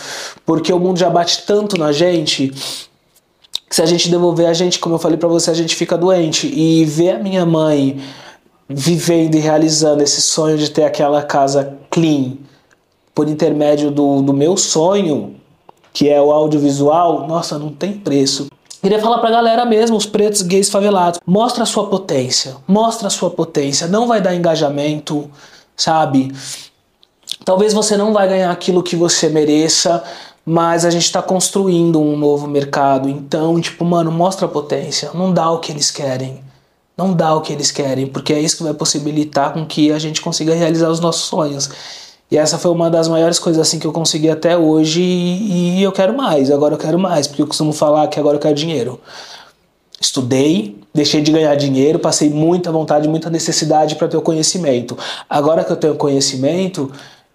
Porque 0.46 0.72
o 0.72 0.78
mundo 0.78 1.00
já 1.00 1.10
bate 1.10 1.42
tanto 1.44 1.76
na 1.76 1.90
gente 1.90 2.52
que 3.68 3.74
se 3.74 3.82
a 3.82 3.86
gente 3.86 4.08
devolver 4.08 4.46
a 4.46 4.52
gente, 4.52 4.78
como 4.78 4.94
eu 4.94 5.00
falei 5.00 5.18
para 5.18 5.28
você, 5.28 5.50
a 5.50 5.54
gente 5.54 5.74
fica 5.74 5.98
doente. 5.98 6.46
E 6.46 6.84
ver 6.84 7.16
a 7.16 7.18
minha 7.18 7.44
mãe 7.44 8.00
vivendo 8.68 9.34
e 9.34 9.40
realizando 9.40 10.00
esse 10.00 10.22
sonho 10.22 10.56
de 10.56 10.70
ter 10.70 10.84
aquela 10.84 11.22
casa 11.22 11.76
clean 11.90 12.34
por 13.12 13.28
intermédio 13.28 13.90
do, 13.90 14.22
do 14.22 14.32
meu 14.32 14.56
sonho 14.56 15.37
que 15.92 16.08
é 16.08 16.20
o 16.20 16.30
audiovisual, 16.30 17.26
nossa, 17.26 17.58
não 17.58 17.70
tem 17.70 17.92
preço. 17.92 18.46
Queria 18.80 19.00
falar 19.00 19.18
pra 19.18 19.30
galera 19.30 19.64
mesmo, 19.64 19.96
os 19.96 20.06
pretos 20.06 20.42
gays 20.42 20.70
favelados, 20.70 21.18
mostra 21.26 21.64
a 21.64 21.66
sua 21.66 21.88
potência, 21.88 22.56
mostra 22.66 23.08
a 23.08 23.10
sua 23.10 23.28
potência, 23.28 23.88
não 23.88 24.06
vai 24.06 24.20
dar 24.20 24.34
engajamento, 24.34 25.28
sabe? 25.76 26.32
Talvez 27.44 27.72
você 27.72 27.96
não 27.96 28.12
vai 28.12 28.28
ganhar 28.28 28.50
aquilo 28.50 28.82
que 28.82 28.94
você 28.94 29.28
mereça, 29.28 30.02
mas 30.46 30.84
a 30.84 30.90
gente 30.90 31.04
está 31.04 31.20
construindo 31.20 32.00
um 32.00 32.16
novo 32.16 32.46
mercado. 32.46 33.08
Então, 33.08 33.60
tipo, 33.60 33.84
mano, 33.84 34.12
mostra 34.12 34.46
a 34.46 34.48
potência, 34.48 35.10
não 35.12 35.32
dá 35.32 35.50
o 35.50 35.58
que 35.58 35.72
eles 35.72 35.90
querem. 35.90 36.40
não 36.98 37.14
dá 37.14 37.32
o 37.34 37.40
que 37.40 37.52
eles 37.52 37.70
querem, 37.70 38.08
porque 38.08 38.32
é 38.32 38.40
isso 38.40 38.56
que 38.56 38.64
vai 38.64 38.74
possibilitar 38.74 39.52
com 39.52 39.64
que 39.64 39.92
a 39.92 40.00
gente 40.00 40.20
consiga 40.20 40.52
realizar 40.52 40.90
os 40.90 40.98
nossos 40.98 41.26
sonhos. 41.26 41.70
E 42.30 42.36
essa 42.36 42.58
foi 42.58 42.70
uma 42.70 42.90
das 42.90 43.08
maiores 43.08 43.38
coisas 43.38 43.60
assim 43.60 43.78
que 43.78 43.86
eu 43.86 43.92
consegui 43.92 44.28
até 44.28 44.56
hoje 44.56 45.00
e, 45.00 45.78
e 45.78 45.82
eu 45.82 45.90
quero 45.90 46.14
mais, 46.14 46.50
agora 46.50 46.74
eu 46.74 46.78
quero 46.78 46.98
mais, 46.98 47.26
porque 47.26 47.40
eu 47.40 47.46
costumo 47.46 47.72
falar 47.72 48.06
que 48.08 48.20
agora 48.20 48.36
eu 48.36 48.40
quero 48.40 48.54
dinheiro. 48.54 49.00
Estudei, 50.00 50.78
deixei 50.94 51.20
de 51.22 51.32
ganhar 51.32 51.54
dinheiro, 51.54 51.98
passei 51.98 52.28
muita 52.28 52.70
vontade, 52.70 53.08
muita 53.08 53.30
necessidade 53.30 53.96
para 53.96 54.08
ter 54.08 54.16
o 54.16 54.22
conhecimento. 54.22 54.96
Agora 55.28 55.64
que 55.64 55.72
eu 55.72 55.76
tenho 55.76 55.94
conhecimento, 55.94 56.92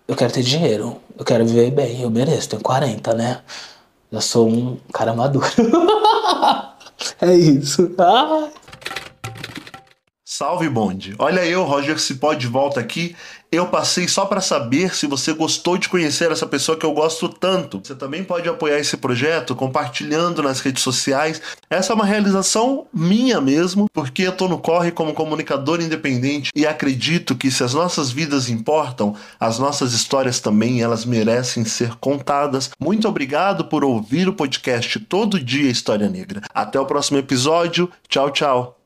eu 0.07 0.15
quero 0.15 0.31
ter 0.31 0.43
dinheiro, 0.43 0.97
eu 1.17 1.25
quero 1.25 1.45
viver 1.45 1.71
bem, 1.71 2.01
eu 2.01 2.09
mereço, 2.09 2.49
tenho 2.49 2.61
40, 2.61 3.13
né? 3.15 3.41
Já 4.11 4.21
sou 4.21 4.47
um 4.47 4.77
cara 4.93 5.13
maduro. 5.13 5.47
é 7.19 7.33
isso. 7.33 7.89
Salve 10.23 10.69
bonde! 10.69 11.15
Olha 11.19 11.45
eu, 11.45 11.63
Roger 11.63 11.99
Cipó, 11.99 12.33
de 12.33 12.47
volta 12.47 12.79
aqui. 12.79 13.15
Eu 13.53 13.67
passei 13.67 14.07
só 14.07 14.25
para 14.25 14.41
saber 14.41 14.95
se 14.95 15.05
você 15.05 15.31
gostou 15.31 15.77
de 15.77 15.87
conhecer 15.87 16.31
essa 16.31 16.47
pessoa 16.47 16.75
que 16.75 16.83
eu 16.83 16.91
gosto 16.91 17.29
tanto. 17.29 17.79
Você 17.83 17.93
também 17.93 18.23
pode 18.23 18.49
apoiar 18.49 18.79
esse 18.79 18.97
projeto 18.97 19.55
compartilhando 19.55 20.41
nas 20.41 20.59
redes 20.59 20.81
sociais. 20.81 21.39
Essa 21.69 21.93
é 21.93 21.95
uma 21.95 22.03
realização 22.03 22.87
minha 22.91 23.39
mesmo, 23.39 23.87
porque 23.93 24.23
eu 24.23 24.31
tô 24.31 24.47
no 24.47 24.57
corre 24.57 24.89
como 24.89 25.13
comunicador 25.13 25.79
independente 25.81 26.49
e 26.55 26.65
acredito 26.65 27.35
que 27.35 27.51
se 27.51 27.63
as 27.63 27.75
nossas 27.75 28.09
vidas 28.09 28.49
importam, 28.49 29.15
as 29.39 29.59
nossas 29.59 29.93
histórias 29.93 30.39
também, 30.39 30.81
elas 30.81 31.05
merecem 31.05 31.63
ser 31.63 31.93
contadas. 31.97 32.71
Muito 32.79 33.07
obrigado 33.07 33.65
por 33.65 33.85
ouvir 33.85 34.27
o 34.27 34.33
podcast 34.33 34.99
Todo 35.01 35.39
Dia 35.39 35.69
História 35.69 36.09
Negra. 36.09 36.41
Até 36.51 36.79
o 36.79 36.87
próximo 36.87 37.19
episódio. 37.19 37.87
Tchau, 38.09 38.31
tchau. 38.31 38.82